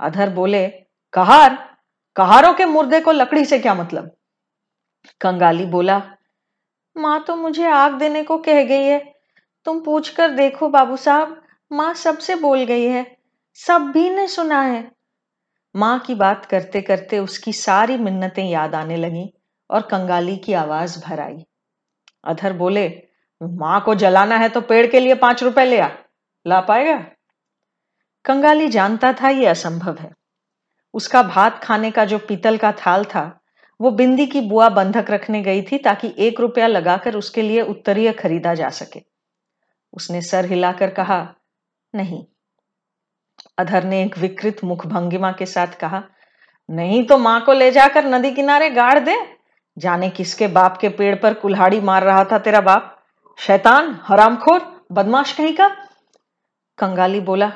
अधर 0.00 0.30
बोले, 0.30 0.66
कहार? 1.12 1.78
कहारों 2.16 2.52
के 2.54 2.64
मुर्दे 2.64 3.00
को 3.00 3.12
लकड़ी 3.12 3.44
से 3.44 3.58
क्या 3.58 3.74
मतलब? 3.74 4.10
कंगाली 5.20 5.66
बोला 5.66 6.02
माँ 6.96 7.24
तो 7.24 7.36
मुझे 7.36 7.66
आग 7.66 7.92
देने 7.92 8.22
को 8.22 8.38
कह 8.38 8.62
गई 8.62 8.82
है। 8.82 9.14
तुम 9.64 9.80
पूछ 9.80 10.08
कर 10.08 10.30
देखो 10.30 10.68
बाबू 10.68 10.96
साहब, 10.96 11.42
माँ 11.72 11.94
सबसे 11.94 12.34
बोल 12.34 12.64
गई 12.64 12.84
है, 12.84 13.16
सब 13.54 13.80
भी 13.82 14.10
ने 14.10 14.28
सुना 14.28 14.60
है। 14.60 14.92
माँ 15.76 15.98
की 15.98 16.14
बात 16.14 16.46
करते 16.46 16.80
करते 16.80 17.18
उसकी 17.18 17.52
सारी 17.52 17.96
मिन्नतें 17.96 18.44
याद 18.44 18.74
आने 18.74 18.96
लगी 18.96 19.34
और 19.70 19.82
कंगाली 19.82 20.36
की 20.36 20.52
आवाज़ 20.52 21.04
भर 21.04 21.20
आई। 21.20 21.44
अधर 22.24 22.52
बोले, 22.52 23.02
माँ 23.42 23.80
को 23.80 23.94
जलाना 23.94 24.36
है 24.36 24.48
तो 24.48 24.60
पेड़ 24.60 24.86
के 24.86 25.00
लिए 25.00 25.14
पाँच 25.14 25.42
रुपए 25.42 25.64
ले 25.64 25.80
आ। 25.80 25.88
ला 26.46 26.60
पाएगा? 26.60 27.06
कंगाली 28.24 28.68
जानता 28.68 29.12
था 29.12 29.28
यह 29.28 29.50
असंभव 29.50 29.96
है। 30.00 30.12
उसका 30.94 31.22
भात 31.22 31.60
खाने 31.64 31.90
का 31.90 32.04
जो 32.04 32.18
पीतल 32.18 32.56
का 32.56 32.72
थाल 32.72 33.04
था 33.04 33.40
वो 33.80 33.90
बिंदी 33.90 34.26
की 34.26 34.40
बुआ 34.40 34.68
बंधक 34.68 35.10
रखने 35.10 35.42
गई 35.42 35.62
थी 35.62 35.78
ताकि 35.78 36.14
एक 36.18 36.40
रुपया 36.40 36.66
लगाकर 36.66 37.16
उसके 37.16 37.42
लिए 37.42 37.60
उत्तरीय 37.60 38.12
खरीदा 38.12 38.54
जा 38.54 38.68
सके। 38.68 39.02
उसने 39.92 40.20
सर 40.22 40.44
हिलाकर 40.44 40.90
कहा, 40.90 41.34
नहीं। 41.94 42.24
अधर 43.58 43.84
ने 43.84 44.02
एक 44.02 44.18
विकृत 44.18 44.64
मुख 44.64 44.86
भंगिमा 44.86 45.32
के 45.32 45.46
साथ 45.46 45.78
कहा, 45.80 46.02
नहीं 46.68 47.04
तो 47.06 47.18
माँ 47.18 47.40
को 47.44 47.52
ले 47.52 47.70
जाकर 47.70 48.04
नदी 48.04 48.30
किनारे 48.30 48.70
गाड़ 48.70 48.98
दे। 48.98 49.16
जाने 49.78 50.10
किसके 50.10 50.46
बाप 50.46 50.76
के 50.76 50.88
पेड़ 50.88 51.14
पर 51.14 51.34
कुल्हाड़ी 51.34 51.80
मार 51.80 52.04
रहा 52.04 52.24
था 52.24 52.38
तेरा 52.38 52.60
बाप? 52.60 52.90
शैतान, 53.38 53.98
हरामखोर, 54.02 54.86
बदमाश 54.92 55.32
कहीं 55.32 55.54
का? 55.54 55.68
कंगाली 56.78 57.20
बोला, 57.20 57.52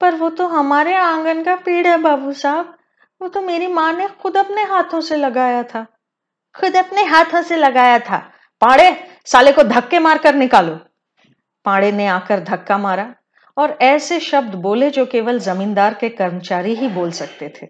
पर 0.00 0.14
वो 0.14 0.30
तो 0.30 0.46
हमारे 0.48 0.94
आँगन 0.94 1.42
का 1.42 1.56
पेड़ 1.56 1.86
है 1.86 1.96
बाबू 1.98 2.32
साहब। 2.32 2.76
वो 3.22 3.28
तो 3.28 3.40
मेरी 3.40 3.66
माँ 3.66 3.92
ने 3.92 4.08
खुद 4.08 4.36
अपने 4.36 4.62
हाथों 4.62 5.00
से 5.00 5.16
लगाया 5.16 5.62
था। 5.62 5.86
खुद 6.60 6.76
अपने 6.76 7.02
हाथों 7.02 7.42
से 7.42 7.56
लगाया 7.56 7.98
था। 7.98 8.30
पाड़े, 8.60 9.08
साले 9.26 9.52
को 9.52 9.62
धक्के 9.62 9.98
मारकर 9.98 10.34
निकालो। 10.34 10.80
पाड़े 11.64 11.92
ने 11.92 12.06
आकर 12.06 12.40
धक्का 12.40 12.78
मारा 12.78 13.14
और 13.56 13.78
ऐसे 13.82 14.20
शब्द 14.20 14.54
बोले 14.54 14.90
जो 14.90 15.06
केवल 15.06 15.38
जमींदार 15.38 15.94
के 15.94 16.08
कर्मचारी 16.08 16.74
ही 16.74 16.88
बोल 16.88 17.10
सकते 17.10 17.48
थे। 17.48 17.66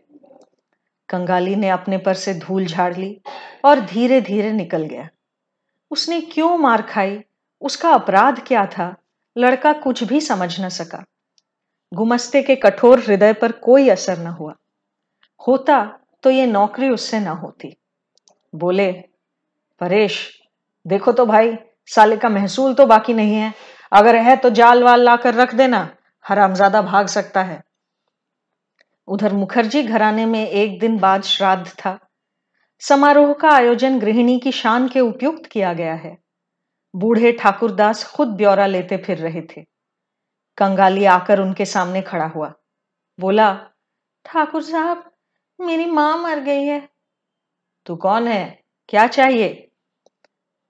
कंगाली 1.08 1.56
ने 1.56 1.68
अपने 1.68 1.98
पर 1.98 2.14
से 2.14 2.34
धूल 2.34 2.66
झाड़ 2.66 2.96
ली 2.96 3.20
और 3.64 3.80
धीरे 3.80 4.20
धीरे 4.20 4.52
निकल 4.52 4.82
गया। 4.82 5.08
उसने 5.90 6.20
क्यों 6.20 6.58
मार 6.58 6.82
खाई? 6.82 7.22
उसका 7.60 7.90
अपराध 7.90 8.42
क्या 8.46 8.66
था? 8.66 8.96
लड़का 9.38 9.72
कुछ 9.72 10.04
भी 10.04 10.20
समझ 10.20 10.60
न 10.60 10.68
सका। 10.68 11.04
गुमस्ते 11.94 12.42
के 12.42 12.56
कठोर 12.56 12.98
हृदय 12.98 13.32
पर 13.32 13.52
कोई 13.52 13.88
असर 13.88 14.18
न 14.18 14.26
हुआ। 14.26 14.54
होता 15.46 15.98
तो 16.22 16.30
ये 16.30 16.46
नौकरी 16.46 16.88
उससे 16.88 17.20
ना 17.20 17.30
होती। 17.30 17.76
बोले, 18.54 18.92
परेश, 19.80 20.42
देखो 20.86 21.12
तो 21.12 21.26
भाई, 21.26 21.56
साले 21.86 22.16
का 22.16 22.28
महसूल 22.28 22.74
तो 22.74 22.86
बाकी 22.86 23.14
नहीं 23.14 23.34
है। 23.34 23.54
अगर 23.92 24.16
है 24.16 24.36
तो 24.36 24.50
जाल 24.50 24.82
वाल 24.82 25.00
लाकर 25.00 25.34
रख 25.34 25.54
देना, 25.54 25.96
हरामजादा 26.28 26.82
भाग 26.82 27.06
सकता 27.06 27.42
है। 27.42 27.64
उधर 29.08 29.32
मुखर्जी 29.32 29.82
घराने 29.82 30.26
में 30.26 30.46
एक 30.46 30.78
दिन 30.78 30.98
बाद 30.98 31.22
श्राद्ध 31.22 31.68
था। 31.68 31.98
समारोह 32.80 33.32
का 33.32 33.50
आयोजन 33.50 33.98
गृहिणी 33.98 34.38
की 34.38 34.52
शान 34.52 34.88
के 34.88 35.00
उपयुक्त 35.00 35.46
किया 35.46 35.72
गया 35.72 35.94
है। 35.94 36.18
बूढ़े 36.96 37.32
ठाकुरदास 37.32 38.04
खुद 38.04 38.28
ब्यौरा 38.28 38.66
लेते 38.66 38.96
फिर 38.96 39.18
रहे 39.18 39.42
थे। 39.42 39.64
कंगाली 40.58 41.04
आकर 41.04 41.40
उनके 41.40 41.64
सामने 41.64 42.02
खड़ा 42.02 42.26
हुआ। 42.26 42.52
बोला, 43.20 43.66
ठाकुर 44.24 44.62
साहब 44.62 45.11
मेरी 45.62 45.86
माँ 45.86 46.18
मर 46.18 46.38
गई 46.38 46.64
है। 46.64 46.88
तू 47.86 47.96
कौन 47.96 48.28
है? 48.28 48.62
क्या 48.88 49.06
चाहिए? 49.06 49.70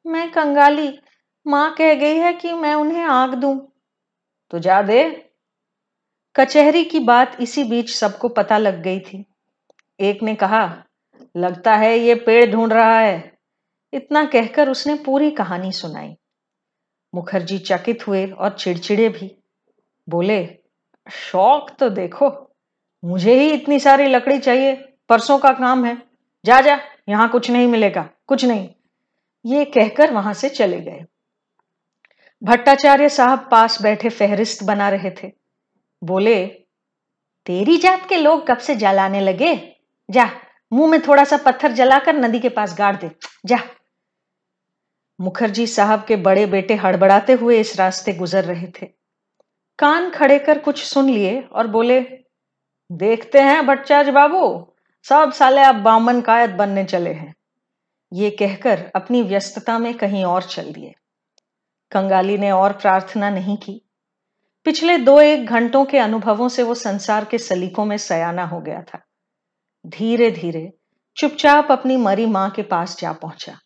मैं 0.06 0.30
कंगाली। 0.30 0.98
माँ 1.46 1.74
कह 1.74 1.94
गई 1.94 2.16
है 2.16 2.32
कि 2.32 2.52
मैं 2.52 2.74
उन्हें 2.74 3.02
आग 3.02 3.34
दूँ। 3.34 3.72
तो 4.50 4.58
जा 4.58 4.82
दे। 4.82 5.30
कचहरी 6.36 6.84
की 6.84 7.00
बात 7.00 7.36
इसी 7.40 7.64
बीच 7.64 7.90
सबको 7.90 8.28
पता 8.28 8.58
लग 8.58 8.82
गई 8.82 9.00
थी। 9.00 9.26
एक 10.00 10.22
ने 10.22 10.34
कहा 10.34 10.84
लगता 11.36 11.74
है 11.74 11.98
ये 11.98 12.14
पेड़ 12.14 12.52
ढूंढ 12.52 12.72
रहा 12.72 13.00
है। 13.00 13.38
इतना 13.92 14.24
कहकर 14.24 14.68
उसने 14.68 14.94
पूरी 14.94 15.30
कहानी 15.30 15.72
सुनाई। 15.72 16.16
मुखर्जी 17.14 17.58
चकित 17.58 18.08
हुए 18.08 18.26
और 18.26 18.56
चिड़चिड़े 18.58 19.08
भी। 19.08 19.36
बोले 20.08 20.58
शौक 21.10 21.70
तो 21.70 21.88
देखो। 21.88 22.51
मुझे 23.04 23.34
ही 23.34 23.50
इतनी 23.50 23.80
सारी 23.80 24.06
लकड़ी 24.06 24.38
चाहिए। 24.38 24.94
परसों 25.08 25.38
का 25.38 25.50
काम 25.50 25.84
है। 25.84 26.02
जा 26.44 26.60
जा, 26.60 26.80
यहाँ 27.08 27.28
कुछ 27.28 27.50
नहीं 27.50 27.66
मिलेगा। 27.66 28.10
कुछ 28.26 28.44
नहीं। 28.44 28.68
ये 29.46 29.64
कहकर 29.64 30.12
वहाँ 30.12 30.34
से 30.34 30.48
चले 30.48 30.80
गए। 30.80 31.04
भट्टाचार्य 32.42 33.08
साहब 33.08 33.48
पास 33.50 33.82
बैठे 33.82 34.08
फहरिस्त 34.08 34.64
बना 34.64 34.88
रहे 34.88 35.10
थे। 35.10 35.32
बोले, 36.04 36.46
तेरी 37.46 37.76
जात 37.76 38.08
के 38.08 38.16
लोग 38.16 38.46
कब 38.46 38.58
से 38.58 38.76
जलाने 38.76 39.20
लगे? 39.20 39.76
जा, 40.10 40.30
मुँह 40.72 40.90
में 40.90 41.00
थोड़ा 41.02 41.24
सा 41.24 41.36
पत्थर 41.36 41.72
जलाकर 41.72 42.16
नदी 42.16 42.40
के 42.40 42.48
पास 42.48 42.78
गाड़ 42.78 42.96
दे। 42.96 43.10
जा। 43.46 43.58
मुखर्जी 45.20 45.66
साहब 45.66 46.04
के 46.04 46.16
बड़े 46.16 46.46
बेटे 46.46 46.74
हड़बड़ाते 46.74 47.32
हुए 47.32 47.60
इस 47.60 47.78
रास्ते 47.78 48.12
गुजर 48.12 48.44
रहे 48.44 48.66
थे। 48.66 48.86
कान 49.78 50.10
खड़े 50.10 50.38
कर 50.38 50.58
कुछ 50.58 50.84
सुन 50.84 51.10
लिए 51.10 51.42
और 51.42 51.66
बोले 51.66 52.21
देखते 52.92 53.38
हैं 53.38 53.66
भट्टाचार्य 53.66 54.12
बाबू। 54.12 54.72
सब 55.02 55.32
साले 55.32 55.60
अब 55.60 55.74
बामन 55.74 56.20
कायद 56.20 56.50
बनने 56.50 56.84
चले 56.84 57.12
हैं। 57.12 57.34
ये 58.12 58.30
कहकर 58.30 58.90
अपनी 58.94 59.22
व्यस्तता 59.22 59.78
में 59.78 59.94
कहीं 59.94 60.24
और 60.24 60.42
चल 60.42 60.72
दिए। 60.72 60.94
कंगाली 61.90 62.38
ने 62.38 62.50
और 62.50 62.72
प्रार्थना 62.72 63.30
नहीं 63.30 63.56
की। 63.56 63.82
पिछले 64.64 64.98
दो 64.98 65.20
एक 65.20 65.46
घंटों 65.46 65.84
के 65.84 65.98
अनुभवों 65.98 66.48
से 66.48 66.62
वो 66.62 66.74
संसार 66.74 67.24
के 67.24 67.38
सलीकों 67.38 67.84
में 67.84 67.96
सयाना 67.96 68.44
हो 68.44 68.60
गया 68.60 68.82
था। 68.82 68.98
धीरे 69.86 70.30
धीरे 70.30 70.72
चुपचाप 71.16 71.72
अपनी 71.72 71.96
मरी 71.96 72.26
माँ 72.26 72.50
के 72.50 72.62
पास 72.62 73.00
जा 73.00 73.12
पहुँचा। 73.12 73.58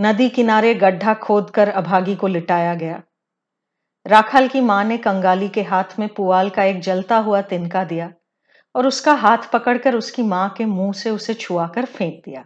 नदी 0.00 0.28
किनारे 0.28 0.74
गड्ढा 0.74 1.14
खोदकर 1.14 1.68
अभागी 1.68 2.16
को 2.16 2.26
लिटाया 2.26 2.74
गया। 2.74 3.02
राखाल 4.06 4.48
की 4.48 4.60
माँ 4.60 4.84
ने 4.84 4.96
कंगाली 4.98 5.48
के 5.48 5.62
हाथ 5.62 5.98
में 5.98 6.08
पुआल 6.08 6.50
का 6.50 6.64
एक 6.64 6.80
जलता 6.80 7.16
हुआ 7.16 7.40
तिनका 7.42 7.84
दिया 7.84 8.12
और 8.74 8.86
उसका 8.86 9.12
हाथ 9.12 9.50
पकड़कर 9.52 9.94
उसकी 9.94 10.22
माँ 10.22 10.48
के 10.58 10.64
मुँह 10.64 10.92
से 10.92 11.10
उसे 11.10 11.34
छुआकर 11.34 11.84
फेंक 11.84 12.22
दिया। 12.24 12.44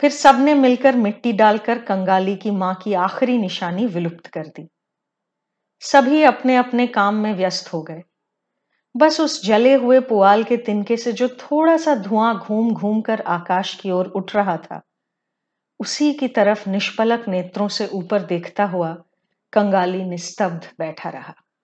फिर 0.00 0.10
सबने 0.10 0.54
मिलकर 0.54 0.96
मिट्टी 0.96 1.32
डालकर 1.32 1.78
कंगाली 1.78 2.34
की 2.36 2.50
माँ 2.50 2.74
की 2.74 2.94
आखिरी 2.94 3.38
निशानी 3.38 3.86
विलुप्त 3.86 4.26
कर 4.26 4.46
दी। 4.46 4.68
सभी 5.82 6.22
अपने 6.22 6.56
अपने 6.56 6.86
काम 6.86 7.14
में 7.14 7.34
व्यस्त 7.34 7.72
हो 7.72 7.82
गए। 7.82 8.02
बस 8.94 9.20
उस 9.20 9.44
जले 9.44 9.74
हुए 9.74 10.00
पुआल 10.00 10.42
के 10.44 10.56
तिनके 10.56 10.96
से 10.96 11.12
जो 11.12 11.28
थोड़ा 11.28 11.76
सा 11.76 11.94
धुआँ 11.94 12.34
घूम 12.38 12.72
घूम 12.72 13.00
कर 13.00 13.20
आकाश 13.20 13.74
की 13.74 13.90
ओर 13.90 14.06
उठ 14.06 14.34
रहा 14.36 14.56
था, 14.56 14.80
उसी 15.80 16.12
की 16.12 16.28
तरफ़ 16.28 16.68
निष्पलक 16.70 17.28
नेत्रों 17.28 17.68
से 17.68 17.86
ऊपर 17.86 18.22
देखता 18.22 18.64
हुआ 18.64 18.96
कंगाली 19.52 20.04
निस्तब्ध 20.04 20.72
बैठा 20.78 21.10
रहा। 21.10 21.34